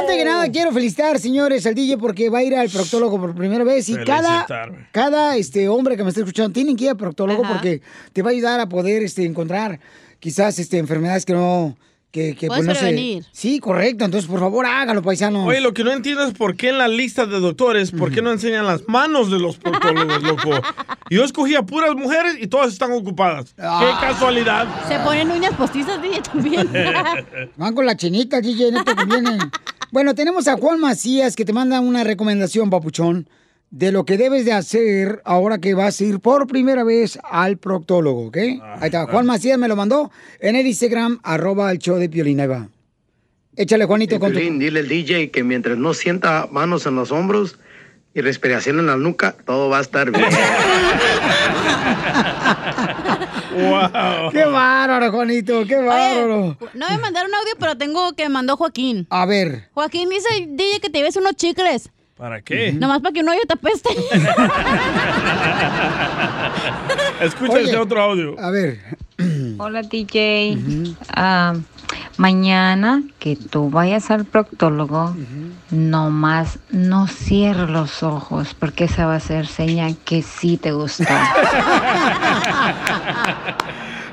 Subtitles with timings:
[0.00, 3.34] antes que nada quiero felicitar, señores, al DJ porque va a ir al proctólogo por
[3.34, 4.46] primera vez y cada,
[4.92, 7.54] cada este hombre que me está escuchando tiene que ir al proctólogo Ajá.
[7.54, 9.80] porque te va a ayudar a poder este, encontrar
[10.20, 11.76] quizás este, enfermedades que no...
[12.12, 13.26] Que, que, Puedes no se- prevenir.
[13.30, 14.06] Sí, correcto.
[14.06, 15.46] Entonces, por favor, hágalo, paisanos.
[15.46, 18.22] Oye, lo que no entiendo es por qué en la lista de doctores, por qué
[18.22, 20.50] no enseñan las manos de los proctólogos, loco.
[21.10, 23.54] Yo escogí a puras mujeres y todas están ocupadas.
[23.58, 23.80] Ah.
[24.00, 24.66] ¡Qué casualidad!
[24.88, 26.70] Se ponen uñas postizas, DJ, también.
[27.56, 29.36] Van con la chinita, DJ, no te conviene.
[29.90, 33.28] Bueno, tenemos a Juan Macías que te manda una recomendación, papuchón,
[33.70, 37.58] de lo que debes de hacer ahora que vas a ir por primera vez al
[37.58, 38.36] proctólogo, ¿ok?
[38.36, 40.10] Ahí está, Juan Macías me lo mandó
[40.40, 42.68] en el Instagram, arroba el show de Piolín, ahí va.
[43.56, 44.38] Échale, Juanito, con tu...
[44.38, 47.58] Piolín, dile al DJ que mientras no sienta manos en los hombros
[48.14, 50.24] y respiración en la nuca, todo va a estar bien.
[53.56, 54.30] ¡Wow!
[54.32, 55.64] ¡Qué bárbaro, Juanito!
[55.66, 56.56] ¡Qué bárbaro!
[56.74, 59.06] No me mandaron audio, pero tengo que mandó Joaquín.
[59.10, 59.68] A ver.
[59.72, 61.90] Joaquín dice, DJ, que te lleves unos chicles.
[62.16, 62.72] ¿Para qué?
[62.72, 63.90] Nomás para que un hoyo te apeste.
[67.20, 67.64] Escucha Oye.
[67.64, 68.40] ese otro audio.
[68.40, 68.80] A ver.
[69.58, 70.58] Hola DJ.
[71.14, 71.54] Ah,
[72.16, 75.14] mañana que tú vayas al proctólogo,
[75.70, 80.72] no más no cierres los ojos porque esa va a ser señal que sí te
[80.72, 81.04] gustó.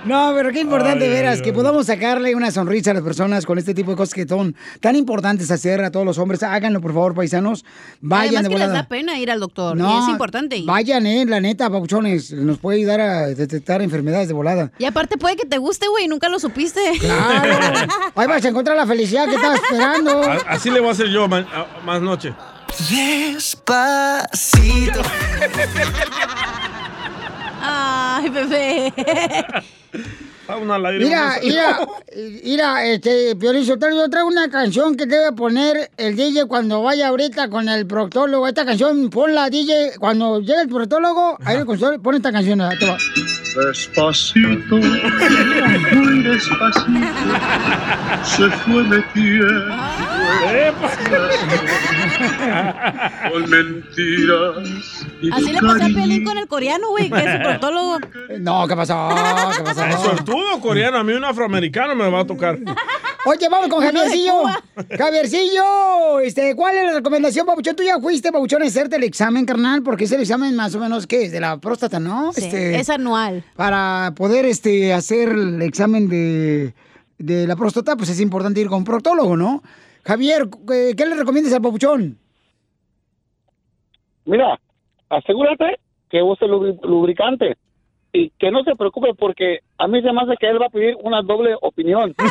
[0.06, 1.56] No, pero qué importante, Ay, veras, ay, que ay.
[1.56, 4.96] podamos sacarle una sonrisa a las personas con este tipo de cosas que son tan
[4.98, 6.44] importantes hacer a todos los hombres.
[6.44, 7.64] Háganlo, por favor, paisanos.
[8.02, 9.78] Vayan Además de que les da pena ir al doctor.
[9.78, 10.58] No, y es importante.
[10.58, 10.66] ir.
[10.66, 12.32] Vayan, eh, la neta, papuchones.
[12.34, 14.72] Nos puede ayudar a detectar enfermedades de volada.
[14.78, 16.82] Y aparte puede que te guste, güey, nunca lo supiste.
[17.00, 17.88] Claro.
[18.16, 20.22] Ahí vas a encontrar la felicidad que estabas esperando.
[20.24, 22.34] A- Así le voy a hacer yo a- más noche.
[22.90, 25.02] Despacito.
[27.76, 28.94] Ay, bebé.
[30.62, 31.80] Una Mira, mira,
[32.44, 37.08] mira, este, Piolín Sotelo, yo traigo una canción que debe poner el DJ cuando vaya
[37.08, 38.48] ahorita con el proctólogo.
[38.48, 42.62] Esta canción, ponla, DJ, cuando llegue el proctólogo, ahí el consultorio, pon esta canción.
[42.62, 42.98] ahí te va.
[43.56, 47.08] Despacito, muy despacito,
[48.24, 49.76] se fue metiendo
[53.32, 54.70] con mentiras.
[55.22, 58.00] y Así le pasó a Pelín con el coreano, güey, que es su proctólogo.
[58.40, 59.10] No, ¿qué pasó?
[59.58, 59.86] ¿Qué pasó?
[59.86, 62.58] Es suertudo coreano, a mí un afroamericano me va a tocar.
[63.26, 64.44] Oye, vamos con Javiercillo.
[64.98, 67.76] Javiercillo, este, ¿cuál es la recomendación, Papuchón?
[67.76, 70.80] Tú ya fuiste, Papuchón, a hacerte el examen, carnal, porque es el examen más o
[70.80, 71.32] menos, ¿qué es?
[71.32, 72.34] De la próstata, ¿no?
[72.34, 73.44] Sí, Este, Es anual.
[73.56, 76.74] Para poder este, hacer el examen de,
[77.18, 79.64] de la próstata, pues es importante ir con un proctólogo, ¿no?
[80.04, 82.18] Javier, ¿qué, qué le recomiendas al Papuchón?
[84.26, 84.60] Mira,
[85.10, 85.80] asegúrate
[86.10, 87.58] que use lubri- lubricante
[88.16, 90.70] y que no se preocupe porque a mí se me hace que él va a
[90.70, 92.16] pedir una doble opinión.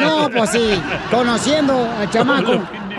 [0.00, 0.70] No, pues sí,
[1.10, 2.52] conociendo al chamaco.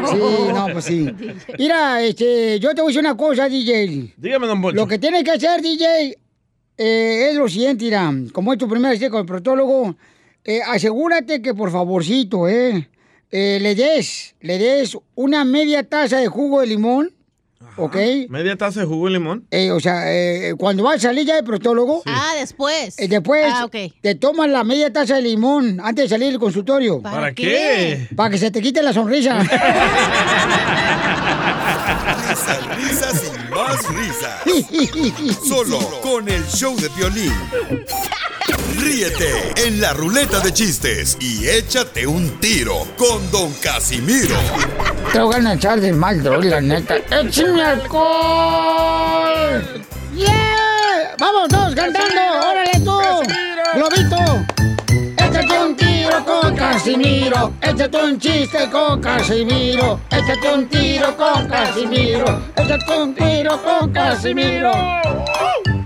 [0.05, 0.17] Sí,
[0.53, 1.09] no, pues sí.
[1.57, 4.13] Mira, este, yo te voy a decir una cosa, DJ.
[4.17, 4.75] Dígame, don Poncho.
[4.75, 6.17] Lo que tienes que hacer, DJ,
[6.77, 9.95] eh, es lo siguiente, mira, como es tu primera cita con el proctólogo,
[10.43, 12.89] eh, asegúrate que por favorcito, eh,
[13.31, 17.11] eh, le des, le des una media taza de jugo de limón,
[17.77, 17.95] ¿ok?
[18.29, 19.45] Media taza de jugo de limón.
[19.51, 22.97] Eh, o sea, eh, cuando vas a salir ya del proctólogo, Ah, después.
[22.99, 23.75] eh, después Ah, ok.
[24.01, 27.01] te tomas la media taza de limón antes de salir del consultorio.
[27.01, 27.43] ¿Para ¿Para qué?
[28.09, 28.15] qué?
[28.15, 29.39] Para que se te quite la sonrisa.
[32.29, 34.41] Risas, risas y más risas.
[35.47, 37.33] Solo con el show de violín.
[38.77, 44.35] Ríete en la ruleta de chistes y échate un tiro con Don Casimiro.
[45.11, 46.95] Te voy a echar de mal, droga, la neta.
[46.95, 48.01] ¡Échame alcohol!
[50.15, 51.15] ¡Yeah!
[51.19, 52.21] ¡Vamos todos cantando!
[52.49, 52.99] ¡Órale tú!
[53.75, 54.60] ¡Globito!
[56.71, 57.51] Casimiro.
[57.61, 59.99] Échate un chiste con Casimiro.
[60.09, 62.25] Échate un tiro con Casimiro.
[62.55, 64.71] Échate un tiro con Casimiro.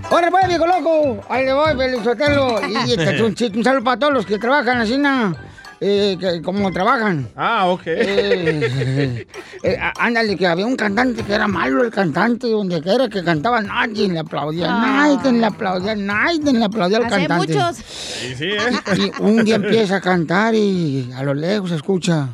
[0.08, 1.24] ¡Órale, pues, viejo loco!
[1.28, 2.60] Ahí le voy, Felizotelo.
[2.68, 3.58] Y échate un chiste.
[3.58, 5.34] Un saludo para todos los que trabajan así, na,
[5.80, 7.28] eh, que, como trabajan.
[7.36, 7.82] Ah, ok.
[7.86, 9.26] Eh,
[9.62, 13.22] eh, á- ándale, que había un cantante que era malo el cantante, donde quiera que
[13.22, 14.80] cantaba, nadie le aplaudía, Ah.
[15.18, 17.54] nadie le aplaudía, nadie le aplaudía al cantante.
[17.54, 17.76] muchos.
[17.76, 19.12] Sí, sí, ¿eh?
[19.18, 22.28] Y un día empieza a cantar y a lo lejos se escucha.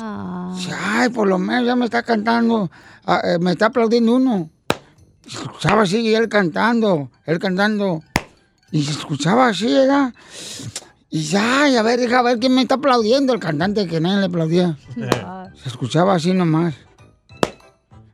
[0.00, 0.56] Ah.
[0.82, 2.70] Ay, por lo menos ya me está cantando,
[3.06, 4.50] ah, eh, me está aplaudiendo uno.
[5.26, 8.02] Se escuchaba así y él cantando, él cantando.
[8.72, 10.14] Y se escuchaba así, ¿verdad?
[11.12, 14.20] Y ya, y a ver, deja ver quién me está aplaudiendo, el cantante que nadie
[14.20, 14.76] le aplaudía.
[15.60, 16.74] Se escuchaba así nomás.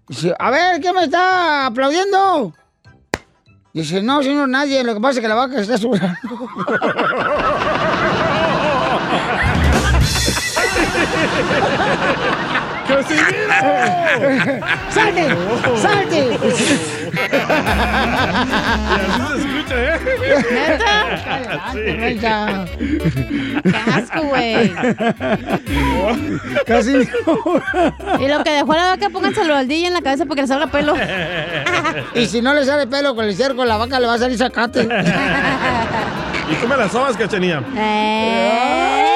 [0.09, 2.55] Dice, a ver, ¿quién me está aplaudiendo?
[3.75, 6.17] Dice, no, señor, nadie, lo que pasa es que la vaca está sudando.
[14.91, 15.37] ¡Salte!
[15.77, 16.39] ¡Salte!
[21.75, 22.67] ¿Neta?
[23.63, 24.75] ¡Qué asco, güey!
[26.67, 27.09] Casi.
[28.21, 30.49] Y lo que dejó la vaca, pónganselo al DJ en la cabeza para que le
[30.49, 30.95] salga pelo.
[32.15, 34.39] Y si no le sale pelo con el cerco, la vaca le va a salir
[34.39, 34.83] sacate.
[36.51, 37.63] ¿Y come las sobas, cachanía?
[37.77, 39.07] ¡Eh!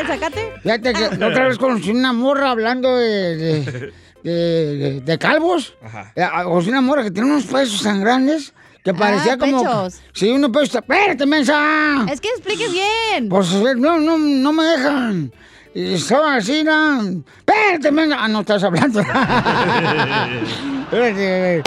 [0.00, 0.52] ¿El sacate?
[0.62, 5.74] Fíjate que otra vez conocí una morra hablando de, de, de- de- de calvos.
[6.16, 8.52] Eh, Conocí una morra que tiene unos pechos tan grandes
[8.84, 9.62] que parecía como...
[9.62, 10.00] pechos.
[10.12, 10.76] Sí, unos pechos...
[10.76, 12.04] ¡Espérate, mensa!
[12.10, 13.28] Es que expliques bien.
[13.28, 15.32] Pues no, no, no me dejan.
[15.74, 17.00] Y estaban así, ¿no?
[17.38, 18.16] ¡Espérate, mensa!
[18.20, 19.00] Ah, no estás hablando.
[20.82, 21.62] Espérate.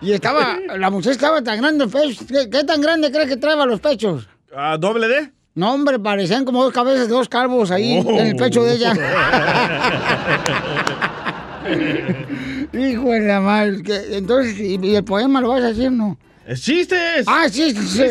[0.00, 0.56] Y estaba...
[0.78, 2.24] La mujer estaba tan grande el pecho.
[2.26, 4.28] ¿Qué, qué tan grande crees que traeba los pechos?
[4.56, 5.30] Ah, ¿Doble D?
[5.54, 8.10] No, hombre, parecían como dos cabezas de dos calvos ahí Oh.
[8.10, 8.94] en el pecho de ella.
[12.72, 13.82] Hijo de la madre.
[14.16, 16.18] Entonces, ¿y, el poema lo vas a decir no?
[16.46, 17.24] ¡Es chistes!
[17.26, 17.90] Ah, Chistes.
[17.90, 18.02] sí.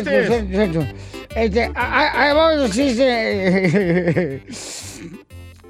[1.34, 4.42] Este, ah, ah, ahí va el chiste.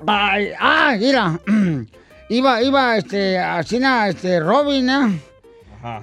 [0.07, 1.41] Ay, ah, mira.
[2.31, 5.21] Iba, iba, este, así, este, Robin, ¿eh?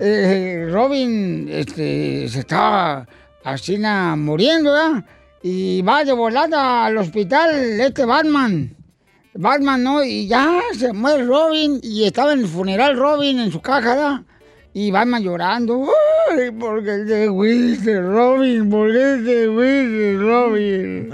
[0.01, 3.07] Eh, Robin, este, se estaba
[3.45, 3.77] así,
[4.17, 5.05] muriendo, ¿verdad?
[5.41, 8.76] Y va de volada al hospital este Batman.
[9.37, 10.03] Batman, ¿no?
[10.03, 14.21] Y ya se muere Robin y estaba en el funeral Robin en su caja, ¿verdad?
[14.73, 15.87] Y Batman llorando.
[16.31, 18.69] ¡Ay, por qué te fuiste, Robin!
[18.69, 21.09] ¿Por qué te fuiste, Robin?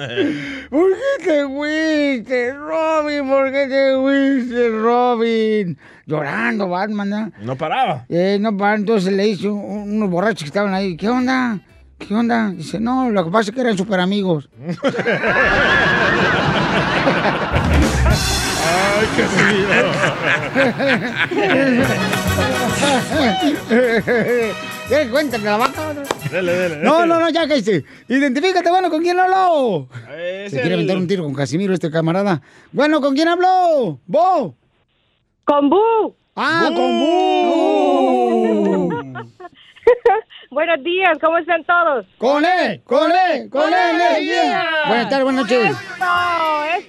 [0.69, 3.29] ¿Por qué te fuiste, Robin?
[3.29, 5.77] ¿Por qué te fuiste, Robin?
[6.05, 7.31] Llorando Batman, ¿no?
[7.41, 8.05] No paraba.
[8.09, 11.59] Eh, no, para, entonces le un- unos borrachos que estaban ahí, ¿qué onda?
[11.97, 12.49] ¿Qué onda?
[12.49, 14.49] Dice, no, lo que pasa es que eran super amigos.
[18.65, 19.23] ¡Ay, qué
[24.87, 25.93] ¿Quieres cuenta de la vaca?
[26.31, 26.77] Dele, dele.
[26.77, 27.83] No, no, no, ya que hice.
[28.07, 29.87] Identifícate, bueno, ¿con quién habló?
[30.17, 32.41] Es Se quiere aventar un tiro con Casimiro, este camarada.
[32.71, 33.99] Bueno, ¿con quién habló?
[34.05, 34.55] ¿Bo?
[35.45, 36.15] Con Bu.
[36.35, 38.89] Ah, con Bu.
[40.51, 42.05] Buenos días, ¿cómo están todos?
[42.19, 44.63] Con él, con él, con él, energía.
[44.87, 45.75] Buenas tardes, buenas noches.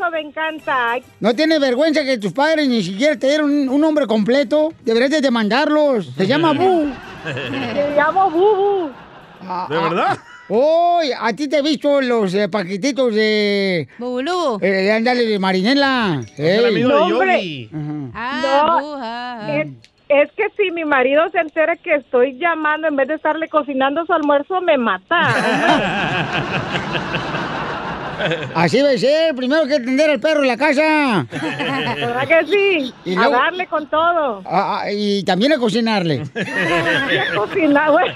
[0.05, 0.97] Eso me encanta.
[1.21, 4.73] ¿No tienes vergüenza que tus padres ni siquiera te dieron un, un nombre completo?
[4.85, 6.07] Deberías de demandarlos.
[6.17, 6.91] Se llama Bu.
[7.51, 8.91] Me llamo Bubu.
[9.69, 10.19] ¿De verdad?
[10.49, 13.89] Hoy, a ti te he visto los eh, paquetitos de...
[13.99, 14.59] Bubulubu.
[14.63, 16.21] Eh, ándale, de Marinela.
[16.37, 17.35] Es el amigo No, de hombre.
[17.37, 17.71] Yogi.
[18.15, 19.57] Ah, No, bu, ah, ah.
[19.57, 19.69] Es,
[20.09, 24.05] es que si mi marido se entera que estoy llamando en vez de estarle cocinando
[24.05, 25.31] su almuerzo, me mata.
[28.55, 29.35] Así debe ser.
[29.35, 31.27] Primero hay que atender al perro en la casa.
[31.31, 32.95] ¿Verdad que sí?
[33.05, 34.43] Y A luego- darle con todo.
[34.47, 36.23] Ah, ah, y también a cocinarle.
[36.35, 38.11] A cocinar, güey.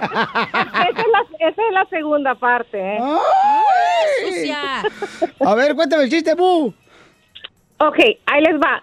[0.00, 2.98] Esa es, la, esa es la segunda parte, ¿eh?
[3.00, 4.30] Ay.
[4.30, 4.58] Sucia.
[5.44, 6.72] A ver, cuéntame el chiste, Bu.
[7.78, 8.82] Ok, ahí les va.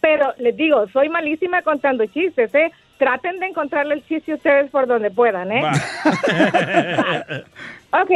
[0.00, 2.70] Pero les digo, soy malísima contando chistes, ¿eh?
[2.98, 5.62] Traten de encontrarle el chiste ustedes por donde puedan, ¿eh?
[7.92, 8.10] Ok,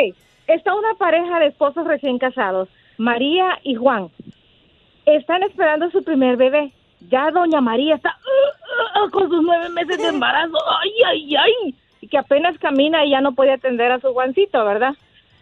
[0.46, 4.10] está una pareja de esposos recién casados, María y Juan.
[5.04, 6.72] Están esperando su primer bebé.
[7.08, 10.56] Ya doña María está uh, uh, uh, con sus nueve meses de embarazo.
[10.82, 11.74] ¡Ay, ay, ay!
[12.00, 14.94] Y que apenas camina y ya no puede atender a su Juancito, ¿verdad?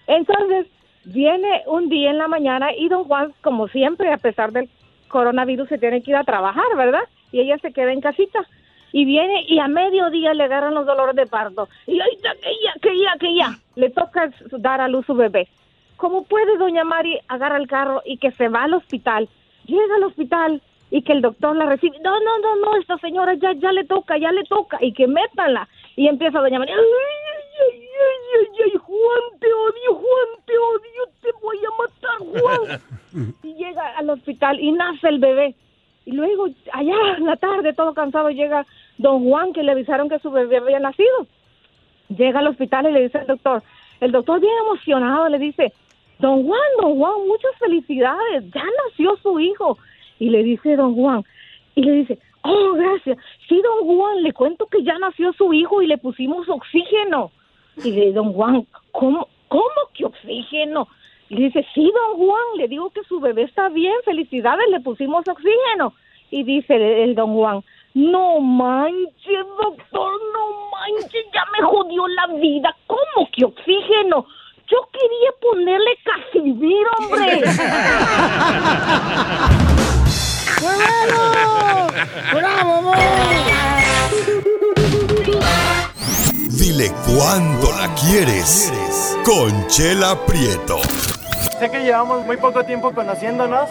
[0.07, 0.67] Entonces,
[1.05, 4.69] viene un día en la mañana y don Juan, como siempre, a pesar del
[5.09, 7.05] coronavirus, se tiene que ir a trabajar, ¿verdad?
[7.33, 8.47] Y ella se queda en casita.
[8.95, 11.69] Y viene y a mediodía le agarran los dolores de parto.
[11.85, 13.59] Y ahí está, que ya, que ya, que ya.
[13.75, 15.49] Le toca dar a luz su bebé.
[15.97, 19.29] ¿Cómo puede doña Mari agarra el carro y que se va al hospital?
[19.67, 21.99] Llega al hospital y que el doctor la recibe.
[22.05, 24.79] No, no, no, no, esta señora ya, ya le toca, ya le toca.
[24.81, 25.69] Y que métanla.
[25.97, 26.71] Y empieza doña Mari.
[26.71, 27.89] Ay, ay, ay,
[28.39, 32.81] ay, ay, Juan, te odio, Juan, te odio, te voy a matar, Juan.
[33.43, 35.57] Y llega al hospital y nace el bebé.
[36.07, 38.67] Y luego, allá en la tarde, todo cansado, llega
[38.99, 41.27] don Juan, que le avisaron que su bebé había nacido.
[42.09, 43.63] Llega al hospital y le dice al doctor,
[44.01, 45.73] el doctor bien emocionado le dice,
[46.19, 49.79] don Juan, don Juan, muchas felicidades, ya nació su hijo.
[50.19, 51.25] Y le dice don Juan,
[51.75, 55.83] y le dice, oh, gracias, sí, don Juan, le cuento que ya nació su hijo
[55.83, 57.31] y le pusimos oxígeno.
[57.79, 60.89] Y le dice, don Juan, ¿cómo, cómo que oxígeno?
[61.31, 65.27] Le dice, sí, don Juan, le digo que su bebé está bien, felicidades, le pusimos
[65.27, 65.95] oxígeno.
[66.31, 67.63] Y dice el don Juan,
[67.95, 72.77] no manches, doctor, no manches, ya me jodió la vida.
[72.89, 74.27] ¿Cómo que oxígeno?
[74.67, 77.43] Yo quería ponerle Casimiro, hombre.
[80.63, 81.87] bueno!
[82.33, 82.97] ¡Bravo, amor!
[86.59, 88.73] Dile cuándo la quieres.
[89.25, 90.79] Conchela Prieto.
[91.59, 93.71] Sé que llevamos muy poco tiempo conociéndonos.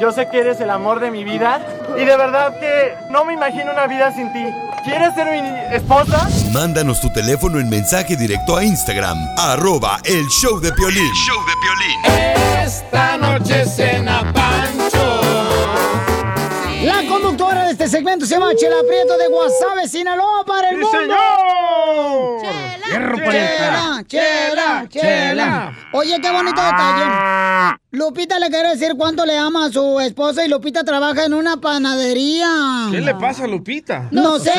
[0.00, 1.73] Yo sé que eres el amor de mi vida.
[1.96, 4.44] Y de verdad que no me imagino una vida sin ti.
[4.84, 6.28] ¿Quieres ser mi esposa?
[6.52, 11.10] Mándanos tu teléfono en mensaje directo a Instagram, arroba el show de Piolín.
[11.14, 15.20] show de Esta noche cena Pancho.
[16.82, 20.82] La conductora de este segmento se llama Chela Prieto de Guasave, Sinaloa, para el ¡Sí,
[20.82, 20.98] mundo.
[21.00, 22.74] señor!
[22.90, 25.72] Hierro Chela, Chela, chela, chela.
[25.92, 27.73] Oye, qué bonito detalle.
[27.94, 31.58] Lupita le quiere decir cuánto le ama a su esposa y Lupita trabaja en una
[31.60, 32.88] panadería.
[32.90, 34.08] ¿Qué le pasa a Lupita?
[34.10, 34.50] No sé.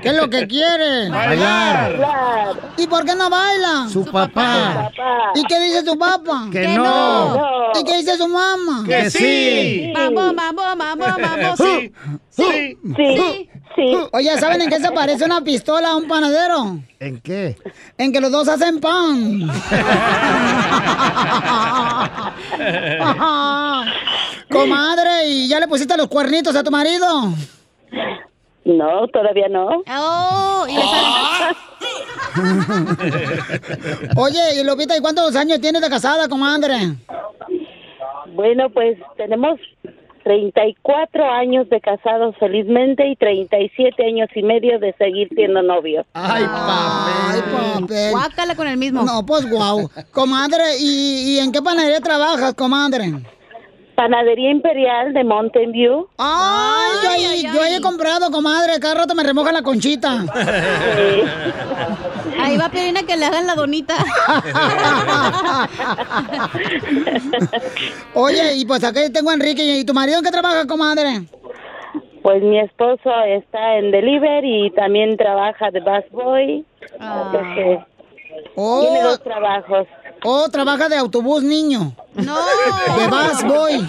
[0.00, 1.10] ¿Qué es lo que quiere?
[1.10, 2.60] Bailar.
[2.76, 3.88] ¿Y por qué no baila?
[3.92, 4.88] Su papá.
[5.34, 6.46] ¿Y qué dice su papá?
[6.52, 7.34] Que Que no.
[7.34, 7.80] no.
[7.80, 8.84] ¿Y qué dice su mamá?
[8.86, 9.92] Que sí.
[9.92, 11.58] Vamos, vamos, vamos, vamos.
[11.58, 11.92] Sí.
[12.30, 12.78] Sí.
[12.96, 13.16] Sí.
[13.16, 13.50] Sí.
[14.12, 16.78] Oye, ¿saben en qué se parece una pistola a un panadero?
[17.00, 17.56] ¿En qué?
[17.98, 19.50] En que los dos hacen pan.
[24.50, 27.06] Comadre, ¿y ya le pusiste los cuernitos a tu marido?
[28.64, 29.82] No, todavía no.
[29.88, 30.76] Oh, y
[34.16, 36.94] Oye, y Lupita, ¿y cuántos años tienes de casada, comadre?
[38.34, 39.58] Bueno, pues tenemos
[40.22, 46.06] 34 años de casados felizmente y 37 años y medio de seguir siendo novios.
[46.14, 46.74] Ay, papel.
[47.28, 48.10] Ay, papel.
[48.10, 49.02] Guácala con el mismo.
[49.02, 49.90] No, pues guau.
[50.12, 53.12] Comadre, ¿y, y en qué panadería trabajas, comadre?
[53.94, 56.08] Panadería Imperial de Mountain View.
[56.18, 58.78] Ay, yo, ahí, yo ahí he comprado, comadre.
[58.80, 60.20] Cada rato me remoja la conchita.
[62.40, 63.94] Ahí va Pirina que le hagan la donita.
[68.14, 69.62] Oye, y pues aquí tengo a Enrique.
[69.62, 71.22] ¿Y tu marido en qué trabaja, comadre?
[72.22, 76.64] Pues mi esposo está en delivery y también trabaja de busboy.
[76.94, 77.80] Entonces,
[78.54, 78.80] Oh.
[78.82, 79.86] Tiene dos trabajos.
[80.24, 81.92] Oh, trabaja de autobús, niño.
[82.14, 82.36] No.
[82.98, 83.86] De bus boy.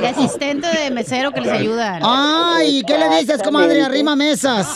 [0.00, 2.00] De asistente de mesero que les ayudan.
[2.02, 3.82] Ay, ¿qué le dices, comadre?
[3.82, 4.66] Arrima mesas.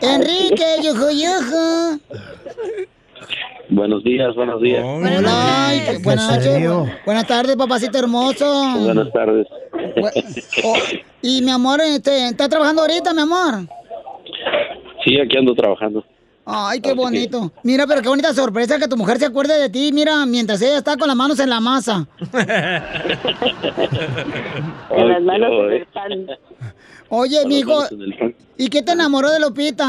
[0.00, 2.00] Enrique, yuju, yuju.
[3.68, 4.84] Buenos días, buenos días.
[5.26, 6.68] Ay, qué- buenas noches.
[7.04, 8.74] Buenas tardes, papacito hermoso.
[8.78, 9.46] Buenas tardes.
[10.64, 10.74] Oh,
[11.22, 13.66] y mi amor, este, ¿está trabajando ahorita, mi amor?
[15.06, 16.04] Sí, aquí ando trabajando.
[16.44, 17.52] Ay, qué bonito.
[17.62, 20.78] Mira, pero qué bonita sorpresa que tu mujer se acuerde de ti, mira, mientras ella
[20.78, 22.08] está con las manos en la masa.
[24.88, 26.26] Con las manos en el pan.
[27.08, 27.84] Oye, mijo.
[28.56, 29.84] ¿y qué te enamoró de Lupita?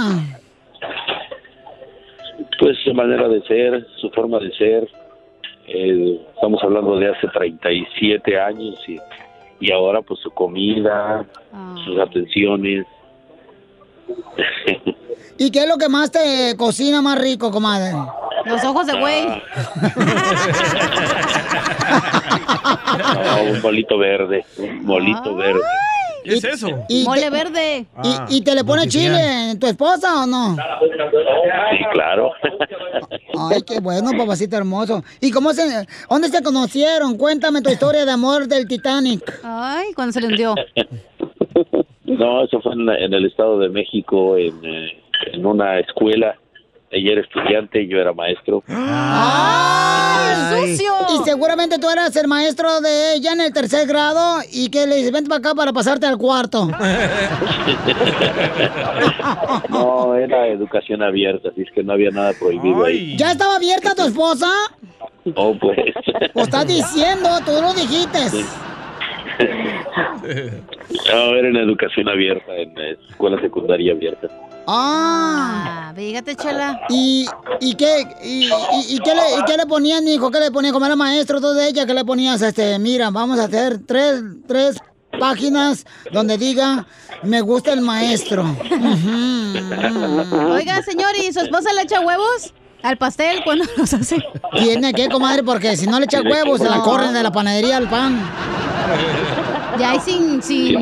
[2.59, 4.89] Pues su manera de ser, su forma de ser.
[5.67, 8.97] Eh, estamos hablando de hace 37 años y,
[9.59, 11.25] y ahora pues su comida,
[11.85, 12.85] sus atenciones.
[15.37, 17.91] ¿Y qué es lo que más te cocina más rico, comadre?
[18.45, 19.27] Los ojos de güey.
[22.63, 25.61] Ah, un bolito verde, un bolito verde.
[26.23, 26.67] ¿Qué es eso?
[26.89, 27.85] Y Mole te- verde.
[28.03, 30.55] ¿Y, y te le pone chile en tu esposa o no?
[30.55, 32.31] Sí, claro.
[33.49, 35.03] Ay, qué bueno, papacito hermoso.
[35.21, 37.17] ¿Y cómo se, dónde se conocieron?
[37.17, 39.39] Cuéntame tu historia de amor del Titanic.
[39.43, 40.53] Ay, cuando se le hundió.
[42.17, 45.01] No, eso fue en, en el Estado de México, en, eh,
[45.33, 46.35] en una escuela.
[46.89, 48.63] Ella era estudiante y yo era maestro.
[48.67, 50.93] ¡Ay, sucio!
[51.15, 54.95] Y seguramente tú eras el maestro de ella en el tercer grado y que le
[54.95, 56.69] dices, vente para acá para pasarte al cuarto.
[59.69, 63.15] No, era educación abierta, así es que no había nada prohibido ahí.
[63.17, 64.47] ¿Ya estaba abierta tu esposa?
[65.35, 65.77] Oh, pues.
[66.33, 68.19] Lo estás diciendo, tú lo dijiste.
[69.39, 72.73] No, era en educación abierta, en
[73.09, 74.27] escuela secundaria abierta.
[74.67, 75.93] Ah.
[75.95, 76.79] Fíjate, chela.
[76.89, 77.25] ¿Y,
[77.61, 80.29] y qué, y, y- y qué, le, y qué le ponían, hijo?
[80.29, 80.73] ¿Qué le ponían?
[80.73, 82.41] Como era maestro, todo de ella, ¿qué le ponías?
[82.41, 84.77] Este, mira, vamos a hacer tres, tres
[85.19, 86.85] páginas donde diga,
[87.23, 88.43] me gusta el maestro.
[90.51, 92.53] Oiga, señor, ¿y su esposa le echa huevos
[92.83, 94.17] al pastel cuando los hace?
[94.57, 97.77] Tiene que, comadre, porque si no le echa huevos, se la corren de la panadería
[97.77, 98.19] al pan.
[99.77, 100.77] Ya hay sin, sin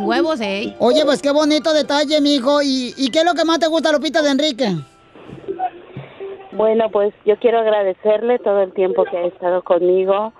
[0.00, 0.74] huevos, ¿eh?
[0.78, 2.62] Oye, pues qué bonito detalle, mijo.
[2.62, 4.68] ¿Y, ¿Y qué es lo que más te gusta, Lupita, de Enrique?
[6.52, 10.32] Bueno, pues yo quiero agradecerle todo el tiempo que ha estado conmigo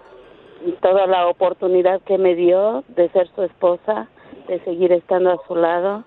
[0.67, 4.09] y toda la oportunidad que me dio de ser su esposa,
[4.47, 6.05] de seguir estando a su lado.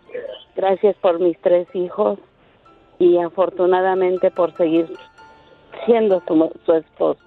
[0.56, 2.20] Gracias por mis tres hijos
[3.03, 4.88] y afortunadamente por seguir
[5.86, 7.19] siendo su, su esposo.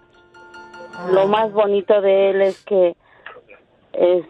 [1.13, 2.97] Lo más bonito de él es que
[3.93, 4.25] es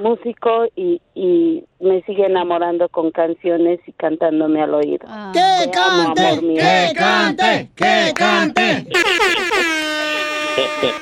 [0.00, 5.06] músico y, y me sigue enamorando con canciones y cantándome al oído.
[5.32, 6.26] ¡Que amo, cante!
[6.26, 6.62] amor mío.
[6.62, 7.70] ¡Que cante!
[7.76, 8.86] ¡Que cante!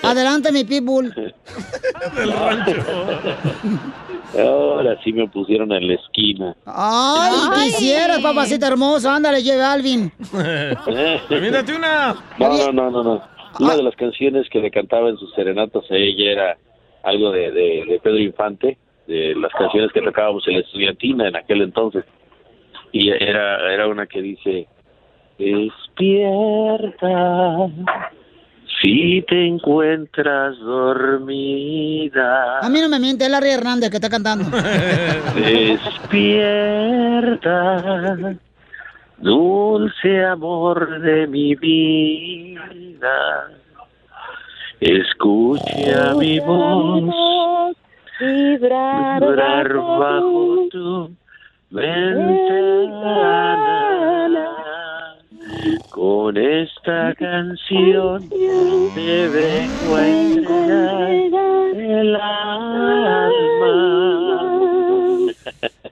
[0.02, 1.14] Adelante, mi pitbull.
[2.16, 2.72] Del rancho.
[4.38, 6.56] Ahora sí me pusieron en la esquina.
[6.66, 7.32] Ay,
[7.64, 9.16] quisieras, papacita hermosa.
[9.16, 10.12] Ándale, lleve a Alvin.
[11.30, 12.14] Mírate una.
[12.38, 13.22] No, no, no, no, no.
[13.58, 16.56] Una de las canciones que le cantaba en sus serenatas a ella era
[17.02, 21.36] algo de, de, de Pedro Infante, de las canciones que tocábamos en la estudiantina en
[21.36, 22.04] aquel entonces.
[22.92, 24.68] Y era, era una que dice,
[25.38, 27.08] despierta
[28.80, 32.58] si te encuentras dormida.
[32.60, 34.44] A mí no me miente, es Larry Hernández que está cantando.
[35.34, 36.16] Despierta,
[39.18, 43.50] dulce amor de mi vida.
[44.80, 47.76] Escucha mi voz
[48.18, 51.10] vibrar, vibrar bajo tu
[51.70, 53.20] ventana.
[56.00, 63.28] Con esta canción te vengo a entregar el alma.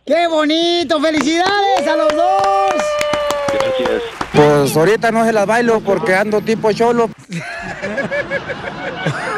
[0.07, 0.99] ¡Qué bonito!
[0.99, 2.73] ¡Felicidades a los dos!
[3.53, 4.03] Gracias.
[4.33, 7.11] Pues ahorita no se las bailo porque ando tipo cholo.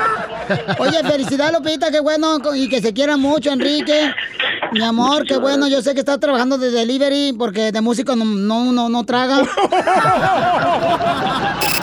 [0.78, 4.12] Oye, felicidades, Lupita, qué bueno y que se quieran mucho, Enrique.
[4.72, 5.66] Mi amor, qué bueno.
[5.68, 9.42] Yo sé que estás trabajando de delivery porque de músico no, no, no, no traga.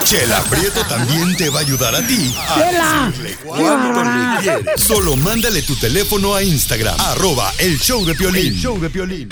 [0.03, 3.07] Chela Prieto también te va a ayudar a ti a Chela.
[3.07, 4.81] decirle cuánto le quieres.
[4.81, 8.53] Solo mándale tu teléfono a Instagram, arroba el show de Piolín.
[8.53, 9.29] El show de Piolín.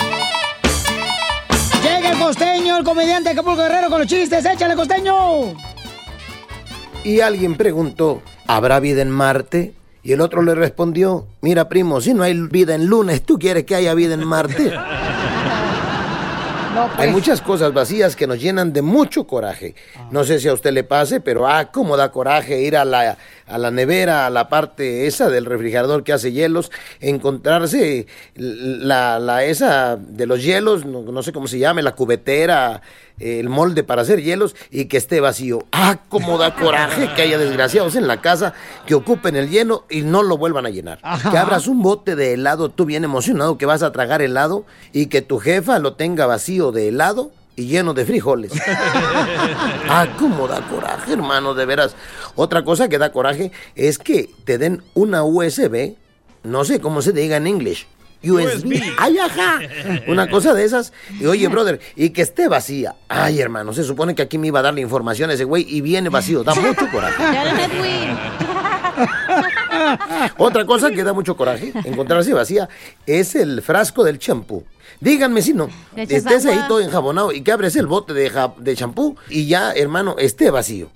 [1.81, 4.43] Llega el costeño, el comediante Acapulco Guerrero con los chistes.
[4.43, 5.55] ¡Échale, costeño!
[7.05, 9.73] Y alguien preguntó, ¿habrá vida en Marte?
[10.03, 13.63] Y el otro le respondió, mira primo, si no hay vida en lunes, ¿tú quieres
[13.63, 14.71] que haya vida en Marte?
[16.97, 19.75] Hay muchas cosas vacías que nos llenan de mucho coraje.
[20.11, 23.17] No sé si a usted le pase, pero ah, cómo da coraje ir a la,
[23.47, 29.45] a la nevera, a la parte esa del refrigerador que hace hielos, encontrarse la, la
[29.45, 32.81] esa de los hielos, no, no sé cómo se llame, la cubetera,
[33.19, 35.65] el molde para hacer hielos y que esté vacío.
[35.71, 38.53] Ah, cómo da coraje que haya desgraciados en la casa
[38.85, 40.99] que ocupen el lleno y no lo vuelvan a llenar.
[41.01, 41.31] Ajá.
[41.31, 45.07] Que abras un bote de helado, tú bien emocionado que vas a tragar helado y
[45.07, 48.51] que tu jefa lo tenga vacío de helado y lleno de frijoles.
[49.89, 51.95] ah, cómo da coraje, hermano, de veras.
[52.35, 55.95] Otra cosa que da coraje es que te den una USB,
[56.43, 57.87] no sé cómo se diga en inglés.
[58.29, 58.81] USB.
[58.97, 59.59] Ay, ajá.
[60.07, 60.93] Una cosa de esas.
[61.19, 62.95] Y oye, brother, y que esté vacía.
[63.07, 65.81] Ay, hermano, se supone que aquí me iba a dar la información ese güey y
[65.81, 66.43] viene vacío.
[66.43, 67.23] Da mucho coraje.
[70.37, 72.69] Otra cosa que da mucho coraje, encontrarse vacía,
[73.05, 74.63] es el frasco del champú.
[74.99, 79.47] Díganme si no, estés ahí todo enjabonado y que abres el bote de champú y
[79.47, 80.89] ya, hermano, esté vacío.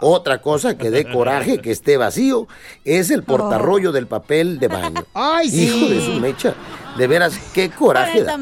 [0.00, 2.46] Otra cosa que dé coraje que esté vacío
[2.84, 5.04] es el portarrollo del papel de baño.
[5.14, 5.64] Ay, sí.
[5.66, 6.54] Hijo de su mecha.
[6.96, 8.38] De veras, qué coraje da.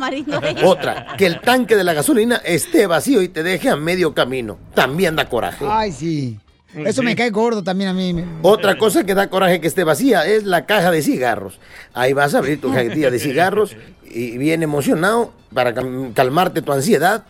[0.65, 4.59] Otra, que el tanque de la gasolina esté vacío y te deje a medio camino.
[4.75, 5.65] También da coraje.
[5.69, 6.39] Ay, sí.
[6.75, 8.25] Eso me cae gordo también a mí.
[8.43, 11.61] Otra cosa que da coraje que esté vacía es la caja de cigarros.
[11.95, 16.73] Ahí vas a abrir tu cajetilla de cigarros y bien emocionado para cal- calmarte tu
[16.73, 17.25] ansiedad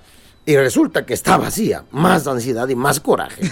[0.47, 1.85] y resulta que está vacía.
[1.91, 3.43] Más ansiedad y más coraje.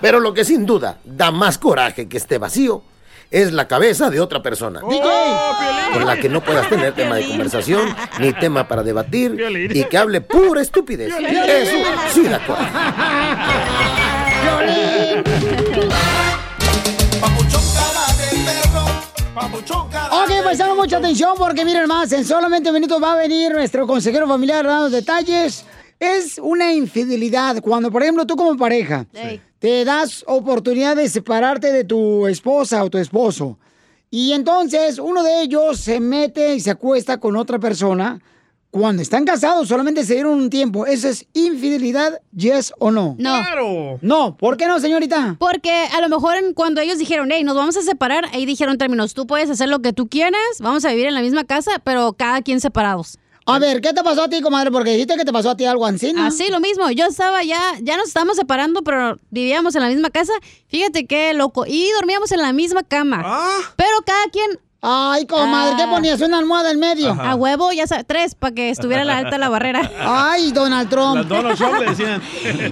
[0.00, 2.82] Pero lo que sin duda da más coraje que esté vacío
[3.30, 4.80] es la cabeza de otra persona.
[4.80, 7.88] Con la que no puedas tener tema de conversación,
[8.20, 11.12] ni tema para debatir, y que hable pura estupidez.
[11.18, 11.76] Eso
[12.12, 12.70] sí da coraje.
[19.36, 24.26] Ok, pues mucha atención porque miren más, en solamente minutos va a venir nuestro consejero
[24.26, 25.64] familiar dando detalles.
[26.00, 29.06] Es una infidelidad cuando, por ejemplo, tú como pareja
[29.58, 33.58] te das oportunidad de separarte de tu esposa o tu esposo.
[34.10, 38.20] Y entonces uno de ellos se mete y se acuesta con otra persona.
[38.70, 40.84] Cuando están casados, solamente se dieron un tiempo.
[40.86, 43.16] ¿Eso es infidelidad, yes o no?
[43.18, 43.98] No.
[44.02, 45.36] No, ¿por qué no, señorita?
[45.38, 48.76] Porque a lo mejor en- cuando ellos dijeron, hey, nos vamos a separar, ahí dijeron
[48.76, 51.70] términos, tú puedes hacer lo que tú quieras, vamos a vivir en la misma casa,
[51.84, 53.18] pero cada quien separados.
[53.48, 54.72] A ver, ¿qué te pasó a ti, comadre?
[54.72, 56.24] Porque dijiste que te pasó a ti algo así, ¿no?
[56.24, 56.90] Así, lo mismo.
[56.90, 60.32] Yo estaba ya, ya nos estábamos separando, pero vivíamos en la misma casa.
[60.66, 61.64] Fíjate qué loco.
[61.64, 63.22] Y dormíamos en la misma cama.
[63.76, 66.20] Pero cada quien Ay, comadre, ¿qué ponías?
[66.20, 67.10] ¿Una almohada en medio?
[67.20, 69.90] A huevo, ya sabes, tres, para que estuviera la alta la barrera.
[69.98, 71.16] Ay, Donald Trump.
[71.16, 72.22] La Donald Trump le decían.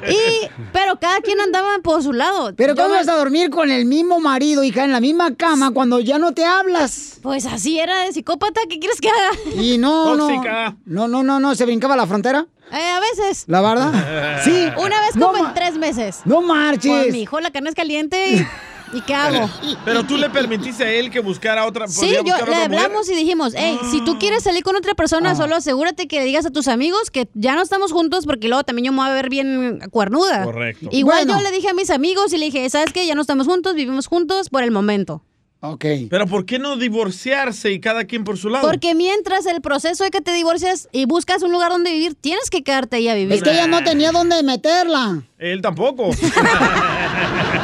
[0.08, 2.52] Y, pero cada quien andaba por su lado.
[2.56, 5.72] Pero ¿cómo me- vas a dormir con el mismo marido, hija, en la misma cama
[5.72, 7.18] cuando ya no te hablas?
[7.22, 9.60] Pues así era de psicópata, ¿qué quieres que haga?
[9.60, 10.76] Y no, Tóxica.
[10.84, 11.08] no.
[11.08, 12.46] No, no, no, no, se brincaba la frontera.
[12.72, 13.44] Eh, a veces.
[13.48, 13.92] ¿La verdad?
[14.44, 14.66] Sí.
[14.76, 16.20] Una vez como en tres meses.
[16.24, 17.12] No Pues marches.
[17.12, 18.30] mi hijo, la carne es caliente.
[18.30, 18.46] ¿Y,
[18.94, 19.50] ¿y qué hago?
[19.84, 21.88] Pero tú le permitiste a él que buscara otra.
[21.88, 22.54] Sí, yo le mujer.
[22.64, 25.34] hablamos y dijimos, hey, si tú quieres salir con otra persona, Ah.
[25.34, 28.64] solo asegúrate que le digas a tus amigos que ya no estamos juntos porque luego
[28.64, 30.44] también yo me voy a ver bien cuernuda.
[30.44, 30.88] Correcto.
[30.92, 31.40] Igual Bueno.
[31.42, 33.06] yo le dije a mis amigos y le dije, ¿sabes qué?
[33.06, 35.22] Ya no estamos juntos, vivimos juntos por el momento.
[35.66, 35.84] Ok.
[36.10, 38.68] Pero ¿por qué no divorciarse y cada quien por su lado?
[38.68, 42.50] Porque mientras el proceso de que te divorcias y buscas un lugar donde vivir, tienes
[42.50, 43.32] que quedarte ahí a vivir.
[43.32, 45.22] Es que ella no tenía dónde meterla.
[45.38, 46.10] Él tampoco.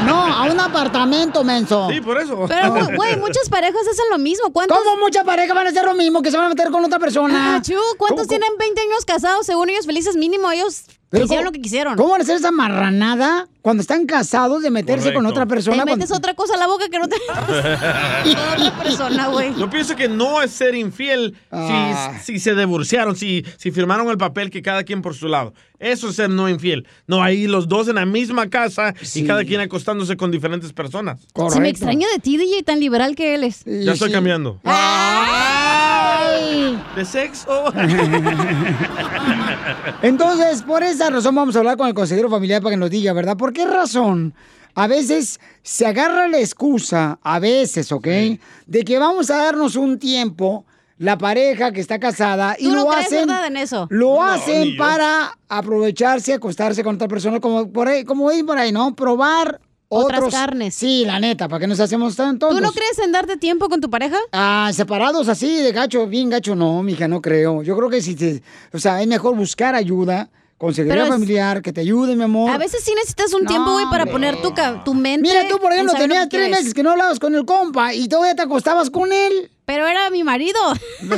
[0.05, 1.89] No, a un apartamento, menso.
[1.91, 2.47] Sí, por eso.
[2.49, 4.51] Pero, güey, muchas parejas hacen lo mismo.
[4.51, 4.79] ¿Cuántos?
[4.79, 6.99] ¿Cómo muchas parejas van a hacer lo mismo que se van a meter con otra
[6.99, 7.57] persona?
[7.57, 9.45] Ah, chu, ¿Cuántos ¿Cómo- tienen 20 años casados?
[9.47, 11.97] Según ellos felices, mínimo ellos Pero hicieron ¿cómo- lo que quisieron.
[11.97, 15.31] ¿Cómo van a hacer esa marranada cuando están casados de meterse con Correcto.
[15.31, 15.85] otra persona?
[15.85, 17.17] Te metes cuando- otra cosa a la boca que no te...
[18.57, 19.53] otra persona, güey.
[19.59, 22.13] Yo pienso que no es ser infiel Ah.
[22.23, 25.53] si, si se divorciaron, si, si firmaron el papel que cada quien por su lado.
[25.81, 26.87] Eso es ser no infiel.
[27.07, 31.21] No, ahí los dos en la misma casa y cada quien acostándose con diferentes personas.
[31.53, 33.65] Si me extraño de ti, DJ, tan liberal que él es.
[33.65, 34.61] Ya estoy cambiando.
[34.65, 35.50] ¡Ay!
[36.97, 37.73] ¿De sexo?
[40.03, 43.13] Entonces, por esa razón vamos a hablar con el consejero familiar para que nos diga,
[43.13, 43.37] ¿verdad?
[43.37, 44.35] ¿Por qué razón?
[44.75, 48.07] A veces se agarra la excusa, a veces, ¿ok?
[48.67, 50.65] De que vamos a darnos un tiempo,
[50.99, 53.27] la pareja que está casada, y ¿Tú no lo crees, hacen.
[53.27, 53.87] verdad, en eso?
[53.91, 58.59] Lo No, hacen para aprovecharse, acostarse con otra persona, como por ahí, como dicen por
[58.59, 58.95] ahí, ¿no?
[58.95, 59.61] Probar
[59.93, 60.75] Otras otros- carnes.
[60.75, 62.57] Sí, la neta, para que nos hacemos tan tontos.
[62.59, 64.17] ¿Tú no crees en darte tiempo con tu pareja?
[64.33, 67.63] Ah, separados así, de gacho, bien gacho, no, mija, no creo.
[67.65, 68.41] Yo creo que si te,
[68.73, 72.51] o sea, es mejor buscar ayuda, consejería Pero es- familiar, que te ayude, mi amor.
[72.53, 75.29] A veces sí necesitas un tiempo, güey, para poner tu, ca- tu mente.
[75.29, 76.59] Mira, tú, por en ejemplo, saber lo tenías que tres quieres.
[76.61, 79.51] meses que no hablabas con el compa y todavía te acostabas con él.
[79.65, 80.61] Pero era mi marido.